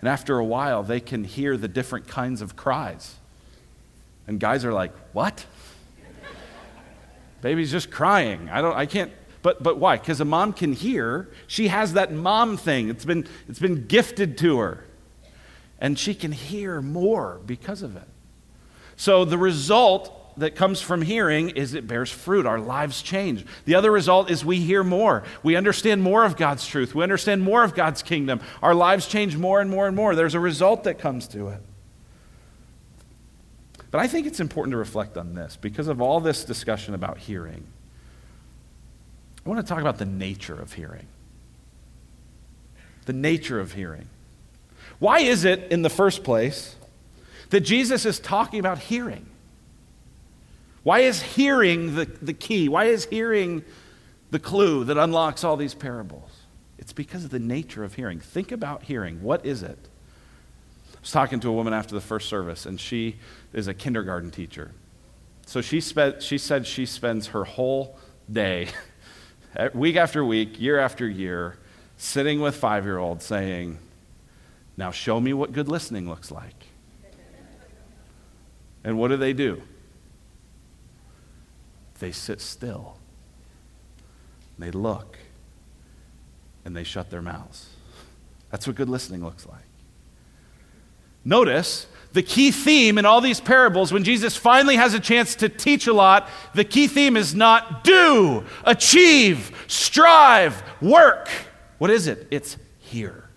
And 0.00 0.08
after 0.08 0.38
a 0.38 0.44
while, 0.44 0.82
they 0.82 0.98
can 0.98 1.22
hear 1.22 1.56
the 1.56 1.68
different 1.68 2.08
kinds 2.08 2.42
of 2.42 2.56
cries. 2.56 3.14
And 4.26 4.40
guys 4.40 4.64
are 4.64 4.72
like, 4.72 4.90
what? 5.12 5.46
Baby's 7.42 7.70
just 7.70 7.92
crying. 7.92 8.48
I, 8.50 8.60
don't, 8.60 8.76
I 8.76 8.86
can't 8.86 9.12
but, 9.44 9.62
but 9.62 9.76
why? 9.76 9.98
Because 9.98 10.22
a 10.22 10.24
mom 10.24 10.54
can 10.54 10.72
hear. 10.72 11.28
She 11.46 11.68
has 11.68 11.92
that 11.92 12.10
mom 12.10 12.56
thing, 12.56 12.88
it's 12.88 13.04
been, 13.04 13.28
it's 13.46 13.58
been 13.58 13.86
gifted 13.86 14.38
to 14.38 14.58
her. 14.58 14.86
And 15.78 15.98
she 15.98 16.14
can 16.14 16.32
hear 16.32 16.80
more 16.80 17.42
because 17.44 17.82
of 17.82 17.94
it. 17.94 18.08
So 18.96 19.26
the 19.26 19.36
result 19.36 20.38
that 20.38 20.56
comes 20.56 20.80
from 20.80 21.02
hearing 21.02 21.50
is 21.50 21.74
it 21.74 21.86
bears 21.86 22.10
fruit. 22.10 22.46
Our 22.46 22.58
lives 22.58 23.02
change. 23.02 23.44
The 23.66 23.74
other 23.74 23.90
result 23.90 24.30
is 24.30 24.46
we 24.46 24.60
hear 24.60 24.82
more. 24.82 25.24
We 25.42 25.56
understand 25.56 26.02
more 26.02 26.24
of 26.24 26.38
God's 26.38 26.66
truth. 26.66 26.94
We 26.94 27.02
understand 27.02 27.42
more 27.42 27.64
of 27.64 27.74
God's 27.74 28.02
kingdom. 28.02 28.40
Our 28.62 28.74
lives 28.74 29.06
change 29.06 29.36
more 29.36 29.60
and 29.60 29.68
more 29.68 29.86
and 29.86 29.94
more. 29.94 30.14
There's 30.14 30.34
a 30.34 30.40
result 30.40 30.84
that 30.84 30.98
comes 30.98 31.28
to 31.28 31.48
it. 31.48 31.60
But 33.90 34.00
I 34.00 34.08
think 34.08 34.26
it's 34.26 34.40
important 34.40 34.72
to 34.72 34.78
reflect 34.78 35.18
on 35.18 35.34
this 35.34 35.58
because 35.60 35.88
of 35.88 36.00
all 36.00 36.18
this 36.18 36.44
discussion 36.44 36.94
about 36.94 37.18
hearing. 37.18 37.66
I 39.44 39.48
want 39.48 39.60
to 39.60 39.68
talk 39.68 39.80
about 39.80 39.98
the 39.98 40.06
nature 40.06 40.58
of 40.58 40.72
hearing. 40.72 41.06
The 43.06 43.12
nature 43.12 43.60
of 43.60 43.72
hearing. 43.72 44.08
Why 44.98 45.20
is 45.20 45.44
it, 45.44 45.70
in 45.70 45.82
the 45.82 45.90
first 45.90 46.24
place, 46.24 46.76
that 47.50 47.60
Jesus 47.60 48.06
is 48.06 48.18
talking 48.18 48.60
about 48.60 48.78
hearing? 48.78 49.26
Why 50.82 51.00
is 51.00 51.20
hearing 51.20 51.94
the, 51.94 52.04
the 52.04 52.32
key? 52.32 52.68
Why 52.68 52.86
is 52.86 53.06
hearing 53.06 53.64
the 54.30 54.38
clue 54.38 54.84
that 54.84 54.96
unlocks 54.96 55.44
all 55.44 55.56
these 55.56 55.74
parables? 55.74 56.30
It's 56.78 56.92
because 56.92 57.24
of 57.24 57.30
the 57.30 57.38
nature 57.38 57.84
of 57.84 57.94
hearing. 57.94 58.20
Think 58.20 58.52
about 58.52 58.84
hearing. 58.84 59.22
What 59.22 59.44
is 59.44 59.62
it? 59.62 59.78
I 60.94 61.00
was 61.00 61.10
talking 61.10 61.40
to 61.40 61.48
a 61.48 61.52
woman 61.52 61.72
after 61.72 61.94
the 61.94 62.00
first 62.00 62.28
service, 62.28 62.66
and 62.66 62.80
she 62.80 63.16
is 63.52 63.68
a 63.68 63.74
kindergarten 63.74 64.30
teacher. 64.30 64.72
So 65.46 65.60
she, 65.60 65.80
spe- 65.80 66.20
she 66.20 66.38
said 66.38 66.66
she 66.66 66.86
spends 66.86 67.28
her 67.28 67.44
whole 67.44 67.98
day 68.30 68.68
week 69.74 69.96
after 69.96 70.24
week, 70.24 70.60
year 70.60 70.78
after 70.78 71.08
year, 71.08 71.56
sitting 71.96 72.40
with 72.40 72.56
five 72.56 72.84
year 72.84 72.98
olds 72.98 73.24
saying, 73.24 73.78
Now 74.76 74.90
show 74.90 75.20
me 75.20 75.32
what 75.32 75.52
good 75.52 75.68
listening 75.68 76.08
looks 76.08 76.30
like. 76.30 76.54
And 78.82 78.98
what 78.98 79.08
do 79.08 79.16
they 79.16 79.32
do? 79.32 79.62
They 82.00 82.12
sit 82.12 82.40
still. 82.40 82.98
They 84.58 84.70
look. 84.70 85.18
And 86.64 86.76
they 86.76 86.84
shut 86.84 87.10
their 87.10 87.22
mouths. 87.22 87.70
That's 88.50 88.66
what 88.66 88.76
good 88.76 88.88
listening 88.88 89.24
looks 89.24 89.46
like. 89.46 89.64
Notice 91.24 91.86
the 92.14 92.22
key 92.22 92.52
theme 92.52 92.96
in 92.96 93.04
all 93.04 93.20
these 93.20 93.40
parables, 93.40 93.92
when 93.92 94.04
Jesus 94.04 94.36
finally 94.36 94.76
has 94.76 94.94
a 94.94 95.00
chance 95.00 95.34
to 95.34 95.48
teach 95.48 95.88
a 95.88 95.92
lot, 95.92 96.30
the 96.54 96.64
key 96.64 96.86
theme 96.86 97.16
is 97.16 97.34
not 97.34 97.82
do, 97.82 98.44
achieve, 98.64 99.64
strive, 99.66 100.62
work. 100.80 101.28
What 101.78 101.90
is 101.90 102.06
it? 102.06 102.28
It's 102.30 102.56
hear. 102.78 103.28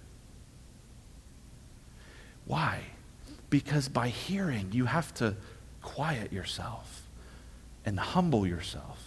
Why? 2.45 2.81
Because 3.49 3.89
by 3.89 4.09
hearing, 4.09 4.69
you 4.71 4.85
have 4.85 5.11
to 5.15 5.35
quiet 5.81 6.31
yourself 6.31 7.09
and 7.83 7.99
humble 7.99 8.45
yourself. 8.45 9.06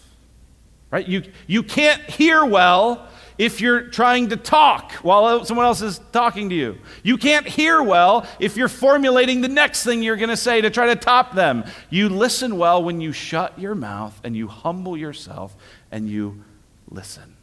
Right? 0.91 1.07
You, 1.07 1.23
you 1.47 1.63
can't 1.63 2.03
hear 2.03 2.45
well 2.45 3.09
if 3.41 3.59
you're 3.59 3.83
trying 3.89 4.29
to 4.29 4.37
talk 4.37 4.93
while 4.97 5.47
someone 5.47 5.65
else 5.65 5.81
is 5.81 5.99
talking 6.13 6.51
to 6.51 6.55
you. 6.55 6.79
You 7.03 7.17
can't 7.17 7.49
hear 7.49 7.83
well 7.83 8.27
if 8.39 8.57
you're 8.57 8.69
formulating 8.69 9.41
the 9.41 9.49
next 9.49 9.83
thing 9.83 10.03
you're 10.03 10.17
going 10.17 10.29
to 10.29 10.37
say 10.37 10.61
to 10.61 10.69
try 10.69 10.87
to 10.87 10.97
top 10.97 11.35
them. 11.35 11.65
You 11.89 12.11
listen 12.11 12.59
well 12.59 12.83
when 12.83 13.01
you 13.01 13.13
shut 13.13 13.59
your 13.59 13.75
mouth 13.75 14.21
and 14.25 14.37
you 14.37 14.47
humble 14.47 14.95
yourself 14.95 15.57
and 15.91 16.07
you 16.07 16.45
listen. 16.91 17.35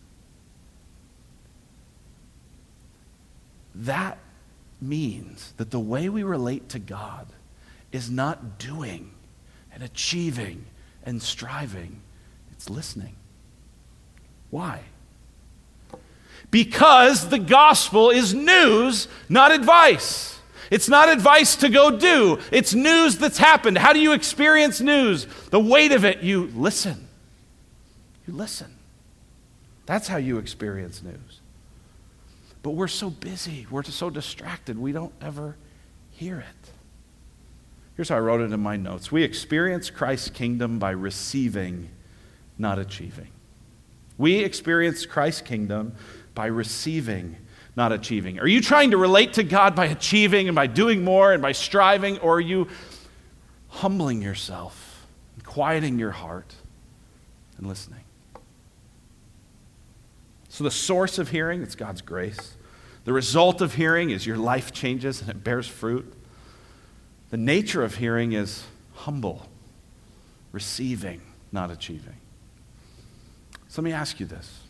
That 3.73 4.19
means 4.79 5.53
that 5.57 5.71
the 5.71 5.79
way 5.79 6.09
we 6.09 6.21
relate 6.21 6.69
to 6.69 6.79
God 6.79 7.27
is 7.91 8.11
not 8.11 8.59
doing 8.59 9.11
and 9.73 9.81
achieving 9.81 10.65
and 11.03 11.23
striving, 11.23 12.01
it's 12.51 12.69
listening. 12.69 13.15
Why? 14.49 14.81
Because 16.49 17.29
the 17.29 17.39
gospel 17.39 18.09
is 18.09 18.33
news, 18.33 19.07
not 19.27 19.51
advice. 19.51 20.39
It's 20.69 20.89
not 20.89 21.09
advice 21.09 21.55
to 21.57 21.69
go 21.69 21.97
do, 21.97 22.39
it's 22.51 22.73
news 22.73 23.17
that's 23.17 23.37
happened. 23.37 23.77
How 23.77 23.93
do 23.93 23.99
you 23.99 24.13
experience 24.13 24.81
news? 24.81 25.25
The 25.49 25.59
weight 25.59 25.91
of 25.91 26.03
it, 26.03 26.21
you 26.23 26.47
listen. 26.55 27.07
You 28.27 28.33
listen. 28.33 28.73
That's 29.85 30.07
how 30.07 30.17
you 30.17 30.37
experience 30.37 31.01
news. 31.01 31.39
But 32.63 32.71
we're 32.71 32.89
so 32.89 33.09
busy, 33.09 33.65
we're 33.71 33.83
so 33.83 34.09
distracted, 34.09 34.77
we 34.77 34.91
don't 34.91 35.13
ever 35.21 35.55
hear 36.11 36.39
it. 36.39 36.71
Here's 37.95 38.09
how 38.09 38.17
I 38.17 38.19
wrote 38.19 38.41
it 38.41 38.51
in 38.51 38.59
my 38.59 38.75
notes 38.75 39.11
We 39.11 39.23
experience 39.23 39.89
Christ's 39.89 40.29
kingdom 40.29 40.79
by 40.79 40.91
receiving, 40.91 41.89
not 42.57 42.77
achieving. 42.77 43.29
We 44.17 44.39
experience 44.39 45.05
Christ's 45.05 45.41
kingdom 45.41 45.93
by 46.33 46.47
receiving, 46.47 47.35
not 47.75 47.91
achieving. 47.91 48.39
Are 48.39 48.47
you 48.47 48.61
trying 48.61 48.91
to 48.91 48.97
relate 48.97 49.33
to 49.33 49.43
God 49.43 49.75
by 49.75 49.85
achieving 49.85 50.47
and 50.47 50.55
by 50.55 50.67
doing 50.67 51.03
more 51.03 51.33
and 51.33 51.41
by 51.41 51.51
striving, 51.51 52.17
or 52.19 52.35
are 52.35 52.41
you 52.41 52.67
humbling 53.69 54.21
yourself 54.21 55.05
and 55.35 55.43
quieting 55.45 55.99
your 55.99 56.11
heart 56.11 56.55
and 57.57 57.67
listening? 57.67 58.01
So, 60.49 60.63
the 60.63 60.71
source 60.71 61.19
of 61.19 61.29
hearing, 61.29 61.61
it's 61.61 61.75
God's 61.75 62.01
grace. 62.01 62.55
The 63.05 63.13
result 63.13 63.61
of 63.61 63.75
hearing 63.75 64.09
is 64.09 64.25
your 64.25 64.37
life 64.37 64.71
changes 64.71 65.21
and 65.21 65.29
it 65.29 65.43
bears 65.43 65.67
fruit. 65.67 66.13
The 67.29 67.37
nature 67.37 67.83
of 67.83 67.95
hearing 67.95 68.33
is 68.33 68.65
humble, 68.95 69.47
receiving, 70.51 71.21
not 71.51 71.69
achieving. 71.71 72.15
So 73.77 73.83
let 73.83 73.89
me 73.89 73.93
ask 73.93 74.19
you 74.19 74.25
this 74.25 74.61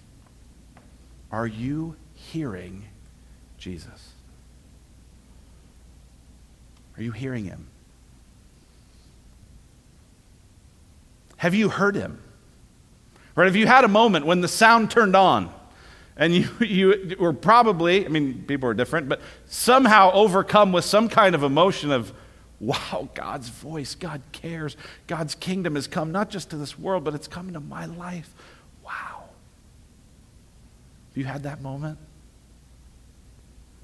Are 1.31 1.47
you 1.47 1.95
hearing 2.13 2.83
Jesus? 3.57 4.11
Are 6.97 7.01
you 7.01 7.13
hearing 7.13 7.45
him? 7.45 7.67
Have 11.37 11.55
you 11.55 11.69
heard 11.69 11.95
him? 11.95 12.19
Right? 13.33 13.45
Have 13.45 13.55
you 13.55 13.65
had 13.65 13.85
a 13.85 13.87
moment 13.87 14.25
when 14.25 14.41
the 14.41 14.49
sound 14.49 14.91
turned 14.91 15.15
on 15.15 15.53
and 16.17 16.33
you, 16.35 16.49
you 16.59 17.15
were 17.17 17.31
probably, 17.31 18.05
I 18.05 18.09
mean, 18.09 18.43
people 18.45 18.67
are 18.67 18.73
different, 18.73 19.07
but 19.07 19.21
somehow 19.45 20.11
overcome 20.11 20.73
with 20.73 20.83
some 20.83 21.07
kind 21.07 21.33
of 21.33 21.43
emotion 21.43 21.91
of, 21.91 22.11
wow, 22.59 23.07
God's 23.13 23.47
voice, 23.47 23.95
God 23.95 24.21
cares. 24.33 24.75
God's 25.05 25.33
kingdom 25.33 25.75
has 25.75 25.87
come 25.87 26.11
not 26.11 26.29
just 26.29 26.49
to 26.49 26.57
this 26.57 26.77
world, 26.77 27.05
but 27.05 27.15
it's 27.15 27.29
come 27.29 27.47
into 27.47 27.61
my 27.61 27.85
life. 27.85 28.33
You 31.17 31.25
had 31.25 31.43
that 31.43 31.63
moment? 31.63 31.97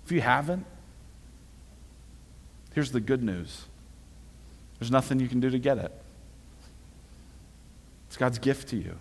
If 0.06 0.12
you 0.12 0.22
haven't, 0.22 0.67
here's 2.76 2.91
the 2.91 3.00
good 3.00 3.24
news 3.24 3.65
there's 4.78 4.91
nothing 4.91 5.19
you 5.19 5.28
can 5.28 5.39
do 5.39 5.50
to 5.50 5.58
get 5.58 5.80
it. 5.80 5.91
It's 8.08 8.17
God's 8.17 8.38
gift 8.38 8.67
to 8.67 8.76
you, 8.76 8.96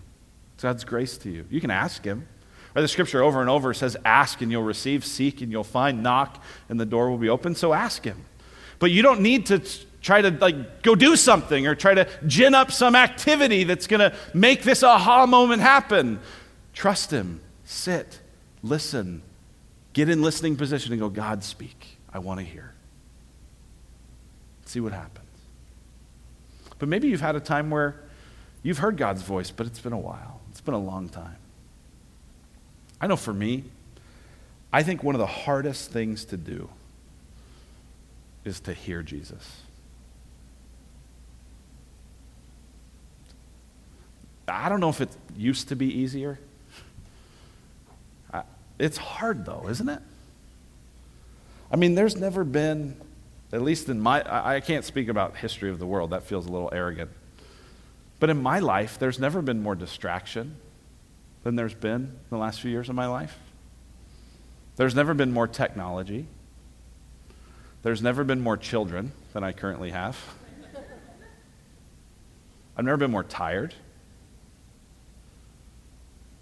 it's 0.55 0.63
God's 0.63 0.83
grace 0.83 1.15
to 1.19 1.29
you. 1.29 1.45
You 1.51 1.61
can 1.61 1.69
ask 1.69 2.03
Him. 2.03 2.27
Or 2.75 2.81
the 2.81 2.87
scripture 2.87 3.21
over 3.21 3.39
and 3.39 3.51
over 3.51 3.71
says, 3.71 3.95
Ask 4.03 4.41
and 4.41 4.51
you'll 4.51 4.63
receive, 4.63 5.05
seek 5.05 5.41
and 5.41 5.51
you'll 5.51 5.63
find, 5.63 6.01
knock 6.01 6.43
and 6.69 6.79
the 6.79 6.87
door 6.87 7.11
will 7.11 7.19
be 7.19 7.29
open. 7.29 7.53
So 7.53 7.71
ask 7.71 8.03
Him. 8.03 8.25
But 8.79 8.89
you 8.89 9.03
don't 9.03 9.21
need 9.21 9.45
to 9.47 9.61
try 10.01 10.23
to 10.23 10.31
like 10.31 10.81
go 10.81 10.95
do 10.95 11.15
something 11.15 11.67
or 11.67 11.75
try 11.75 11.93
to 11.93 12.09
gin 12.25 12.55
up 12.55 12.71
some 12.71 12.95
activity 12.95 13.63
that's 13.63 13.85
going 13.85 13.99
to 13.99 14.11
make 14.33 14.63
this 14.63 14.81
aha 14.81 15.27
moment 15.27 15.61
happen. 15.61 16.19
Trust 16.73 17.11
him. 17.11 17.39
Sit. 17.63 18.21
Listen. 18.63 19.21
Get 19.93 20.09
in 20.09 20.23
listening 20.23 20.55
position 20.55 20.91
and 20.91 20.99
go, 20.99 21.09
God, 21.09 21.43
speak. 21.43 21.99
I 22.11 22.19
want 22.19 22.39
to 22.39 22.45
hear. 22.45 22.73
See 24.65 24.79
what 24.79 24.91
happens. 24.91 25.27
But 26.79 26.89
maybe 26.89 27.07
you've 27.07 27.21
had 27.21 27.35
a 27.35 27.39
time 27.39 27.69
where 27.69 28.01
you've 28.63 28.79
heard 28.79 28.97
God's 28.97 29.21
voice, 29.21 29.51
but 29.51 29.67
it's 29.67 29.79
been 29.79 29.93
a 29.93 29.99
while. 29.99 30.41
It's 30.49 30.61
been 30.61 30.73
a 30.73 30.79
long 30.79 31.09
time. 31.09 31.37
I 32.99 33.07
know 33.07 33.15
for 33.15 33.33
me, 33.33 33.65
I 34.71 34.81
think 34.81 35.03
one 35.03 35.13
of 35.13 35.19
the 35.19 35.27
hardest 35.27 35.91
things 35.91 36.25
to 36.25 36.37
do 36.37 36.69
is 38.43 38.59
to 38.61 38.73
hear 38.73 39.03
Jesus. 39.03 39.61
I 44.47 44.69
don't 44.69 44.79
know 44.79 44.89
if 44.89 45.01
it 45.01 45.09
used 45.37 45.69
to 45.69 45.75
be 45.75 45.87
easier. 45.87 46.39
It's 48.79 48.97
hard, 48.97 49.45
though, 49.45 49.67
isn't 49.69 49.89
it? 49.89 50.01
I 51.71 51.75
mean, 51.75 51.95
there's 51.95 52.15
never 52.15 52.43
been, 52.43 52.95
at 53.51 53.61
least 53.61 53.89
in 53.89 53.99
my, 53.99 54.23
I 54.25 54.59
can't 54.59 54.85
speak 54.85 55.07
about 55.07 55.37
history 55.37 55.69
of 55.69 55.79
the 55.79 55.85
world, 55.85 56.11
that 56.11 56.23
feels 56.23 56.45
a 56.45 56.51
little 56.51 56.69
arrogant. 56.71 57.11
But 58.19 58.29
in 58.29 58.41
my 58.41 58.59
life, 58.59 58.99
there's 58.99 59.19
never 59.19 59.41
been 59.41 59.61
more 59.61 59.75
distraction 59.75 60.55
than 61.43 61.55
there's 61.55 61.73
been 61.73 62.01
in 62.01 62.29
the 62.29 62.37
last 62.37 62.61
few 62.61 62.71
years 62.71 62.89
of 62.89 62.95
my 62.95 63.07
life. 63.07 63.37
There's 64.75 64.95
never 64.95 65.13
been 65.13 65.33
more 65.33 65.47
technology. 65.47 66.27
There's 67.81 68.01
never 68.01 68.23
been 68.23 68.39
more 68.39 68.55
children 68.55 69.11
than 69.33 69.43
I 69.43 69.51
currently 69.51 69.91
have. 69.91 70.17
I've 72.77 72.85
never 72.85 72.97
been 72.97 73.11
more 73.11 73.23
tired. 73.23 73.75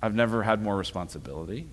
I've 0.01 0.15
never 0.15 0.43
had 0.43 0.61
more 0.61 0.77
responsibility. 0.77 1.67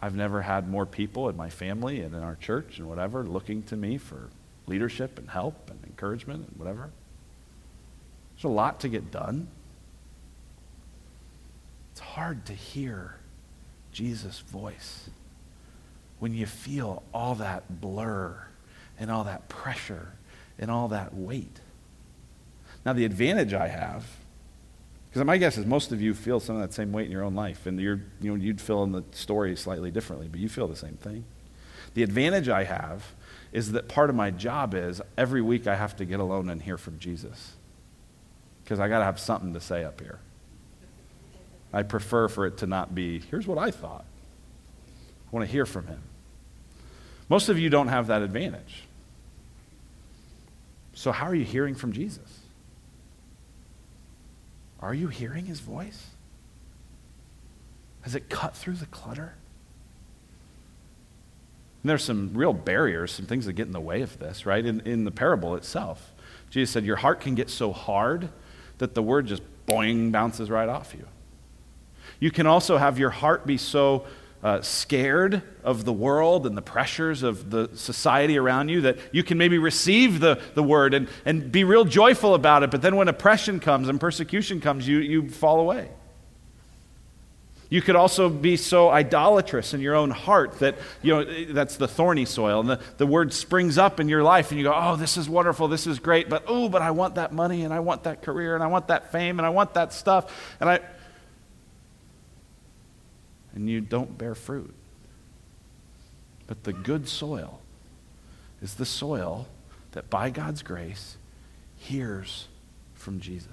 I've 0.00 0.14
never 0.14 0.42
had 0.42 0.68
more 0.68 0.86
people 0.86 1.28
in 1.28 1.36
my 1.36 1.50
family 1.50 2.00
and 2.00 2.14
in 2.14 2.22
our 2.22 2.36
church 2.36 2.78
and 2.78 2.88
whatever 2.88 3.24
looking 3.24 3.62
to 3.64 3.76
me 3.76 3.98
for 3.98 4.30
leadership 4.66 5.18
and 5.18 5.28
help 5.28 5.70
and 5.70 5.82
encouragement 5.84 6.48
and 6.48 6.56
whatever. 6.56 6.90
There's 8.36 8.44
a 8.44 8.48
lot 8.48 8.80
to 8.80 8.88
get 8.88 9.10
done. 9.10 9.48
It's 11.92 12.00
hard 12.00 12.46
to 12.46 12.52
hear 12.52 13.16
Jesus' 13.90 14.38
voice 14.38 15.10
when 16.20 16.34
you 16.34 16.46
feel 16.46 17.02
all 17.12 17.34
that 17.36 17.80
blur 17.80 18.46
and 18.98 19.10
all 19.10 19.24
that 19.24 19.48
pressure 19.48 20.12
and 20.58 20.70
all 20.70 20.88
that 20.88 21.14
weight. 21.14 21.60
Now, 22.84 22.92
the 22.92 23.04
advantage 23.04 23.54
I 23.54 23.68
have, 23.68 24.06
because 25.08 25.24
my 25.24 25.38
guess 25.38 25.56
is 25.56 25.64
most 25.64 25.92
of 25.92 26.02
you 26.02 26.14
feel 26.14 26.38
some 26.40 26.56
of 26.56 26.62
that 26.62 26.74
same 26.74 26.92
weight 26.92 27.06
in 27.06 27.12
your 27.12 27.24
own 27.24 27.34
life, 27.34 27.66
and 27.66 27.80
you're, 27.80 28.00
you 28.20 28.30
know, 28.30 28.34
you'd 28.34 28.60
fill 28.60 28.82
in 28.84 28.92
the 28.92 29.04
story 29.12 29.56
slightly 29.56 29.90
differently, 29.90 30.28
but 30.28 30.38
you 30.38 30.48
feel 30.48 30.68
the 30.68 30.76
same 30.76 30.96
thing. 30.96 31.24
The 31.94 32.02
advantage 32.02 32.48
I 32.48 32.64
have 32.64 33.14
is 33.52 33.72
that 33.72 33.88
part 33.88 34.10
of 34.10 34.16
my 34.16 34.30
job 34.30 34.74
is 34.74 35.00
every 35.16 35.40
week 35.40 35.66
I 35.66 35.76
have 35.76 35.96
to 35.96 36.04
get 36.04 36.20
alone 36.20 36.50
and 36.50 36.62
hear 36.62 36.76
from 36.76 36.98
Jesus. 36.98 37.52
Because 38.62 38.78
I 38.78 38.88
got 38.88 38.98
to 38.98 39.04
have 39.06 39.18
something 39.18 39.54
to 39.54 39.60
say 39.60 39.84
up 39.84 40.00
here. 40.00 40.18
I 41.72 41.82
prefer 41.82 42.28
for 42.28 42.46
it 42.46 42.58
to 42.58 42.66
not 42.66 42.94
be, 42.94 43.20
here's 43.20 43.46
what 43.46 43.56
I 43.56 43.70
thought. 43.70 44.04
I 44.86 45.36
want 45.36 45.46
to 45.46 45.50
hear 45.52 45.64
from 45.64 45.86
him. 45.86 46.02
Most 47.30 47.48
of 47.48 47.58
you 47.58 47.70
don't 47.70 47.88
have 47.88 48.06
that 48.08 48.22
advantage. 48.22 48.84
So, 50.94 51.12
how 51.12 51.26
are 51.26 51.34
you 51.34 51.44
hearing 51.44 51.74
from 51.74 51.92
Jesus? 51.92 52.37
Are 54.80 54.94
you 54.94 55.08
hearing 55.08 55.46
his 55.46 55.60
voice? 55.60 56.08
Has 58.02 58.14
it 58.14 58.28
cut 58.28 58.54
through 58.54 58.74
the 58.74 58.86
clutter? 58.86 59.34
And 61.82 61.90
there's 61.90 62.04
some 62.04 62.32
real 62.34 62.52
barriers, 62.52 63.12
some 63.12 63.26
things 63.26 63.46
that 63.46 63.52
get 63.52 63.66
in 63.66 63.72
the 63.72 63.80
way 63.80 64.02
of 64.02 64.18
this, 64.18 64.46
right? 64.46 64.64
In, 64.64 64.80
in 64.80 65.04
the 65.04 65.10
parable 65.10 65.54
itself, 65.54 66.12
Jesus 66.50 66.72
said, 66.72 66.84
Your 66.84 66.96
heart 66.96 67.20
can 67.20 67.34
get 67.34 67.50
so 67.50 67.72
hard 67.72 68.30
that 68.78 68.94
the 68.94 69.02
word 69.02 69.26
just 69.26 69.42
boing 69.66 70.10
bounces 70.10 70.50
right 70.50 70.68
off 70.68 70.94
you. 70.96 71.06
You 72.20 72.30
can 72.30 72.46
also 72.46 72.78
have 72.78 72.98
your 72.98 73.10
heart 73.10 73.46
be 73.46 73.56
so 73.56 74.06
uh, 74.42 74.62
scared 74.62 75.42
of 75.64 75.84
the 75.84 75.92
world 75.92 76.46
and 76.46 76.56
the 76.56 76.62
pressures 76.62 77.22
of 77.22 77.50
the 77.50 77.68
society 77.74 78.38
around 78.38 78.68
you 78.68 78.82
that 78.82 78.98
you 79.12 79.22
can 79.22 79.36
maybe 79.36 79.58
receive 79.58 80.20
the, 80.20 80.40
the 80.54 80.62
word 80.62 80.94
and, 80.94 81.08
and 81.24 81.50
be 81.50 81.64
real 81.64 81.84
joyful 81.84 82.34
about 82.34 82.62
it, 82.62 82.70
but 82.70 82.80
then 82.82 82.96
when 82.96 83.08
oppression 83.08 83.58
comes 83.58 83.88
and 83.88 84.00
persecution 84.00 84.60
comes, 84.60 84.86
you, 84.86 84.98
you 84.98 85.28
fall 85.28 85.60
away. 85.60 85.88
You 87.70 87.82
could 87.82 87.96
also 87.96 88.30
be 88.30 88.56
so 88.56 88.88
idolatrous 88.88 89.74
in 89.74 89.82
your 89.82 89.94
own 89.94 90.10
heart 90.10 90.60
that, 90.60 90.78
you 91.02 91.12
know, 91.14 91.52
that's 91.52 91.76
the 91.76 91.86
thorny 91.86 92.24
soil. 92.24 92.60
And 92.60 92.70
the, 92.70 92.80
the 92.96 93.06
word 93.06 93.34
springs 93.34 93.76
up 93.76 94.00
in 94.00 94.08
your 94.08 94.22
life 94.22 94.50
and 94.50 94.58
you 94.58 94.64
go, 94.64 94.72
oh, 94.74 94.96
this 94.96 95.18
is 95.18 95.28
wonderful, 95.28 95.68
this 95.68 95.86
is 95.86 95.98
great, 95.98 96.30
but 96.30 96.44
oh, 96.46 96.70
but 96.70 96.80
I 96.80 96.92
want 96.92 97.16
that 97.16 97.32
money 97.32 97.64
and 97.64 97.74
I 97.74 97.80
want 97.80 98.04
that 98.04 98.22
career 98.22 98.54
and 98.54 98.64
I 98.64 98.68
want 98.68 98.88
that 98.88 99.12
fame 99.12 99.38
and 99.38 99.44
I 99.44 99.50
want 99.50 99.74
that 99.74 99.92
stuff. 99.92 100.32
And 100.60 100.70
I, 100.70 100.80
and 103.58 103.68
you 103.68 103.80
don't 103.80 104.16
bear 104.16 104.36
fruit. 104.36 104.72
But 106.46 106.62
the 106.62 106.72
good 106.72 107.08
soil 107.08 107.60
is 108.62 108.74
the 108.74 108.86
soil 108.86 109.48
that 109.92 110.08
by 110.08 110.30
God's 110.30 110.62
grace 110.62 111.16
hears 111.76 112.46
from 112.94 113.18
Jesus. 113.18 113.50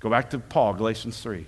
Go 0.00 0.10
back 0.10 0.30
to 0.30 0.40
Paul, 0.40 0.74
Galatians 0.74 1.20
3. 1.20 1.46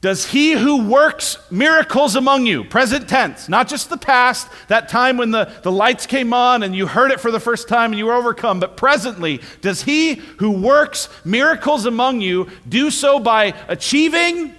Does 0.00 0.26
he 0.26 0.52
who 0.52 0.88
works 0.88 1.38
miracles 1.50 2.14
among 2.14 2.46
you, 2.46 2.62
present 2.62 3.08
tense, 3.08 3.48
not 3.48 3.66
just 3.66 3.90
the 3.90 3.96
past, 3.96 4.48
that 4.68 4.88
time 4.88 5.16
when 5.16 5.32
the, 5.32 5.52
the 5.64 5.72
lights 5.72 6.06
came 6.06 6.32
on 6.32 6.62
and 6.62 6.74
you 6.74 6.86
heard 6.86 7.10
it 7.10 7.18
for 7.18 7.32
the 7.32 7.40
first 7.40 7.66
time 7.66 7.90
and 7.90 7.98
you 7.98 8.06
were 8.06 8.12
overcome, 8.12 8.60
but 8.60 8.76
presently, 8.76 9.40
does 9.60 9.82
he 9.82 10.14
who 10.38 10.52
works 10.52 11.08
miracles 11.24 11.84
among 11.84 12.20
you 12.20 12.48
do 12.68 12.92
so 12.92 13.18
by 13.18 13.54
achieving 13.66 14.54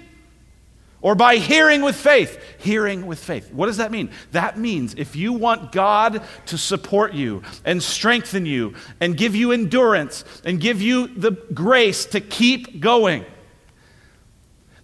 or 1.01 1.15
by 1.15 1.37
hearing 1.37 1.83
with 1.83 1.95
faith? 1.95 2.37
Hearing 2.57 3.05
with 3.05 3.23
faith. 3.23 3.53
What 3.53 3.67
does 3.67 3.77
that 3.77 3.91
mean? 3.91 4.09
That 4.33 4.59
means 4.59 4.93
if 4.97 5.15
you 5.15 5.31
want 5.31 5.71
God 5.71 6.21
to 6.47 6.57
support 6.57 7.13
you 7.13 7.43
and 7.63 7.81
strengthen 7.81 8.45
you 8.45 8.73
and 8.99 9.15
give 9.15 9.35
you 9.35 9.53
endurance 9.53 10.25
and 10.43 10.59
give 10.59 10.81
you 10.81 11.07
the 11.07 11.31
grace 11.53 12.03
to 12.07 12.19
keep 12.19 12.81
going, 12.81 13.25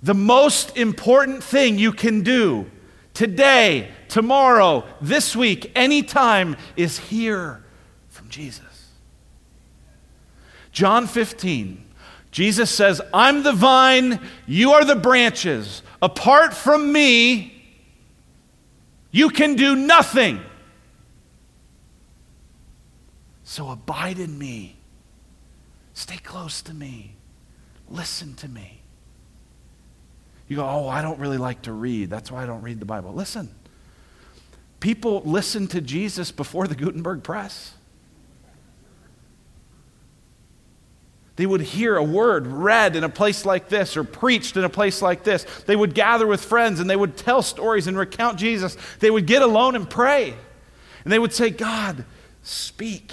the 0.06 0.14
most 0.14 0.78
important 0.78 1.44
thing 1.44 1.80
you 1.80 1.92
can 1.92 2.22
do 2.22 2.70
today, 3.16 3.90
tomorrow, 4.08 4.84
this 5.02 5.36
week, 5.36 5.72
anytime 5.76 6.56
is 6.78 7.00
hear 7.00 7.64
from 8.10 8.30
Jesus. 8.30 8.92
John 10.72 11.08
15, 11.08 11.84
Jesus 12.30 12.70
says, 12.70 13.02
I'm 13.16 13.42
the 13.42 13.52
vine, 13.52 14.20
you 14.46 14.74
are 14.74 14.86
the 14.86 14.96
branches. 14.96 15.82
Apart 16.04 16.54
from 16.54 16.92
me, 16.92 17.66
you 19.10 19.32
can 19.32 19.56
do 19.56 19.76
nothing. 19.76 20.40
So 23.44 23.72
abide 23.72 24.20
in 24.20 24.38
me. 24.38 24.76
Stay 25.96 26.18
close 26.18 26.62
to 26.62 26.76
me. 26.76 27.16
Listen 27.90 28.36
to 28.36 28.48
me. 28.48 28.82
You 30.48 30.58
go, 30.58 30.66
oh, 30.66 30.88
I 30.88 31.02
don't 31.02 31.20
really 31.20 31.38
like 31.38 31.64
to 31.64 31.74
read. 31.74 32.10
That's 32.10 32.32
why 32.32 32.44
I 32.44 32.46
don't 32.46 32.62
read 32.62 32.80
the 32.80 32.86
Bible. 32.86 33.14
Listen. 33.14 33.50
People 34.80 35.24
listened 35.26 35.72
to 35.72 35.82
Jesus 35.82 36.32
before 36.32 36.68
the 36.68 36.76
Gutenberg 36.76 37.24
press. 37.24 37.74
They 41.38 41.46
would 41.46 41.62
hear 41.62 41.98
a 41.98 42.04
word 42.04 42.48
read 42.48 42.96
in 42.96 43.04
a 43.04 43.10
place 43.10 43.46
like 43.46 43.68
this 43.68 43.98
or 43.98 44.04
preached 44.04 44.56
in 44.56 44.64
a 44.64 44.70
place 44.70 45.02
like 45.02 45.24
this. 45.24 45.44
They 45.66 45.76
would 45.76 45.94
gather 45.94 46.28
with 46.28 46.44
friends 46.44 46.80
and 46.80 46.90
they 46.90 46.96
would 46.96 47.18
tell 47.18 47.42
stories 47.42 47.88
and 47.88 47.98
recount 47.98 48.38
Jesus. 48.38 48.78
They 49.00 49.12
would 49.12 49.26
get 49.26 49.42
alone 49.42 49.76
and 49.76 49.90
pray. 49.90 50.36
And 51.04 51.12
they 51.12 51.20
would 51.20 51.34
say, 51.34 51.50
God, 51.50 52.06
speak. 52.44 53.12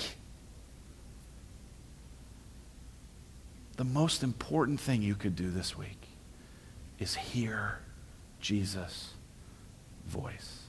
The 3.77 3.85
most 3.85 4.23
important 4.23 4.79
thing 4.79 5.03
you 5.03 5.15
could 5.15 5.35
do 5.35 5.51
this 5.51 5.77
week 5.77 6.12
is 7.03 7.17
hear 7.17 7.81
Jesus' 8.41 9.15
voice. 10.07 10.61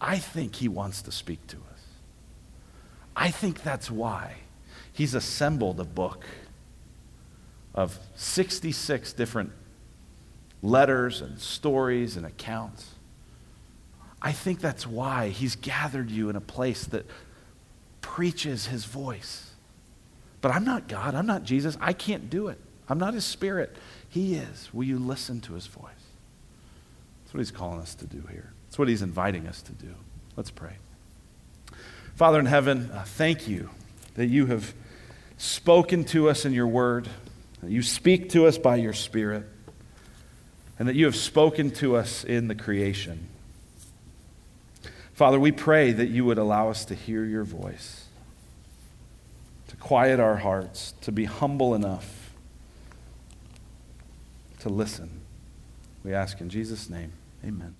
I 0.00 0.16
think 0.16 0.56
he 0.56 0.66
wants 0.66 1.02
to 1.02 1.12
speak 1.12 1.46
to 1.48 1.56
us. 1.56 1.82
I 3.14 3.30
think 3.30 3.62
that's 3.62 3.90
why 3.90 4.36
he's 4.92 5.14
assembled 5.14 5.78
a 5.78 5.84
book 5.84 6.24
of 7.74 7.98
66 8.14 9.12
different 9.12 9.52
letters 10.62 11.20
and 11.20 11.38
stories 11.38 12.16
and 12.16 12.24
accounts. 12.24 12.94
I 14.22 14.32
think 14.32 14.60
that's 14.60 14.86
why 14.86 15.28
he's 15.28 15.54
gathered 15.54 16.10
you 16.10 16.30
in 16.30 16.36
a 16.36 16.40
place 16.40 16.84
that 16.86 17.06
preaches 18.00 18.66
his 18.66 18.86
voice. 18.86 19.49
But 20.40 20.52
I'm 20.52 20.64
not 20.64 20.88
God. 20.88 21.14
I'm 21.14 21.26
not 21.26 21.44
Jesus. 21.44 21.76
I 21.80 21.92
can't 21.92 22.30
do 22.30 22.48
it. 22.48 22.58
I'm 22.88 22.98
not 22.98 23.14
his 23.14 23.24
spirit. 23.24 23.76
He 24.08 24.34
is. 24.34 24.72
Will 24.72 24.84
you 24.84 24.98
listen 24.98 25.40
to 25.42 25.54
his 25.54 25.66
voice? 25.66 25.90
That's 27.22 27.34
what 27.34 27.38
he's 27.38 27.50
calling 27.50 27.80
us 27.80 27.94
to 27.96 28.06
do 28.06 28.22
here. 28.30 28.52
That's 28.66 28.78
what 28.78 28.88
he's 28.88 29.02
inviting 29.02 29.46
us 29.46 29.62
to 29.62 29.72
do. 29.72 29.94
Let's 30.36 30.50
pray. 30.50 30.74
Father 32.16 32.40
in 32.40 32.46
heaven, 32.46 32.90
uh, 32.92 33.04
thank 33.04 33.46
you 33.46 33.70
that 34.14 34.26
you 34.26 34.46
have 34.46 34.74
spoken 35.36 36.04
to 36.04 36.28
us 36.28 36.44
in 36.44 36.52
your 36.52 36.66
word, 36.66 37.08
that 37.62 37.70
you 37.70 37.82
speak 37.82 38.30
to 38.30 38.46
us 38.46 38.58
by 38.58 38.76
your 38.76 38.92
spirit, 38.92 39.44
and 40.78 40.88
that 40.88 40.96
you 40.96 41.04
have 41.04 41.16
spoken 41.16 41.70
to 41.72 41.96
us 41.96 42.24
in 42.24 42.48
the 42.48 42.54
creation. 42.54 43.28
Father, 45.12 45.38
we 45.38 45.52
pray 45.52 45.92
that 45.92 46.08
you 46.08 46.24
would 46.24 46.38
allow 46.38 46.70
us 46.70 46.86
to 46.86 46.94
hear 46.94 47.24
your 47.24 47.44
voice 47.44 47.99
quiet 49.80 50.20
our 50.20 50.36
hearts, 50.36 50.94
to 51.00 51.10
be 51.10 51.24
humble 51.24 51.74
enough 51.74 52.34
to 54.60 54.68
listen. 54.68 55.22
We 56.04 56.14
ask 56.14 56.40
in 56.40 56.48
Jesus' 56.48 56.88
name, 56.88 57.12
amen. 57.44 57.74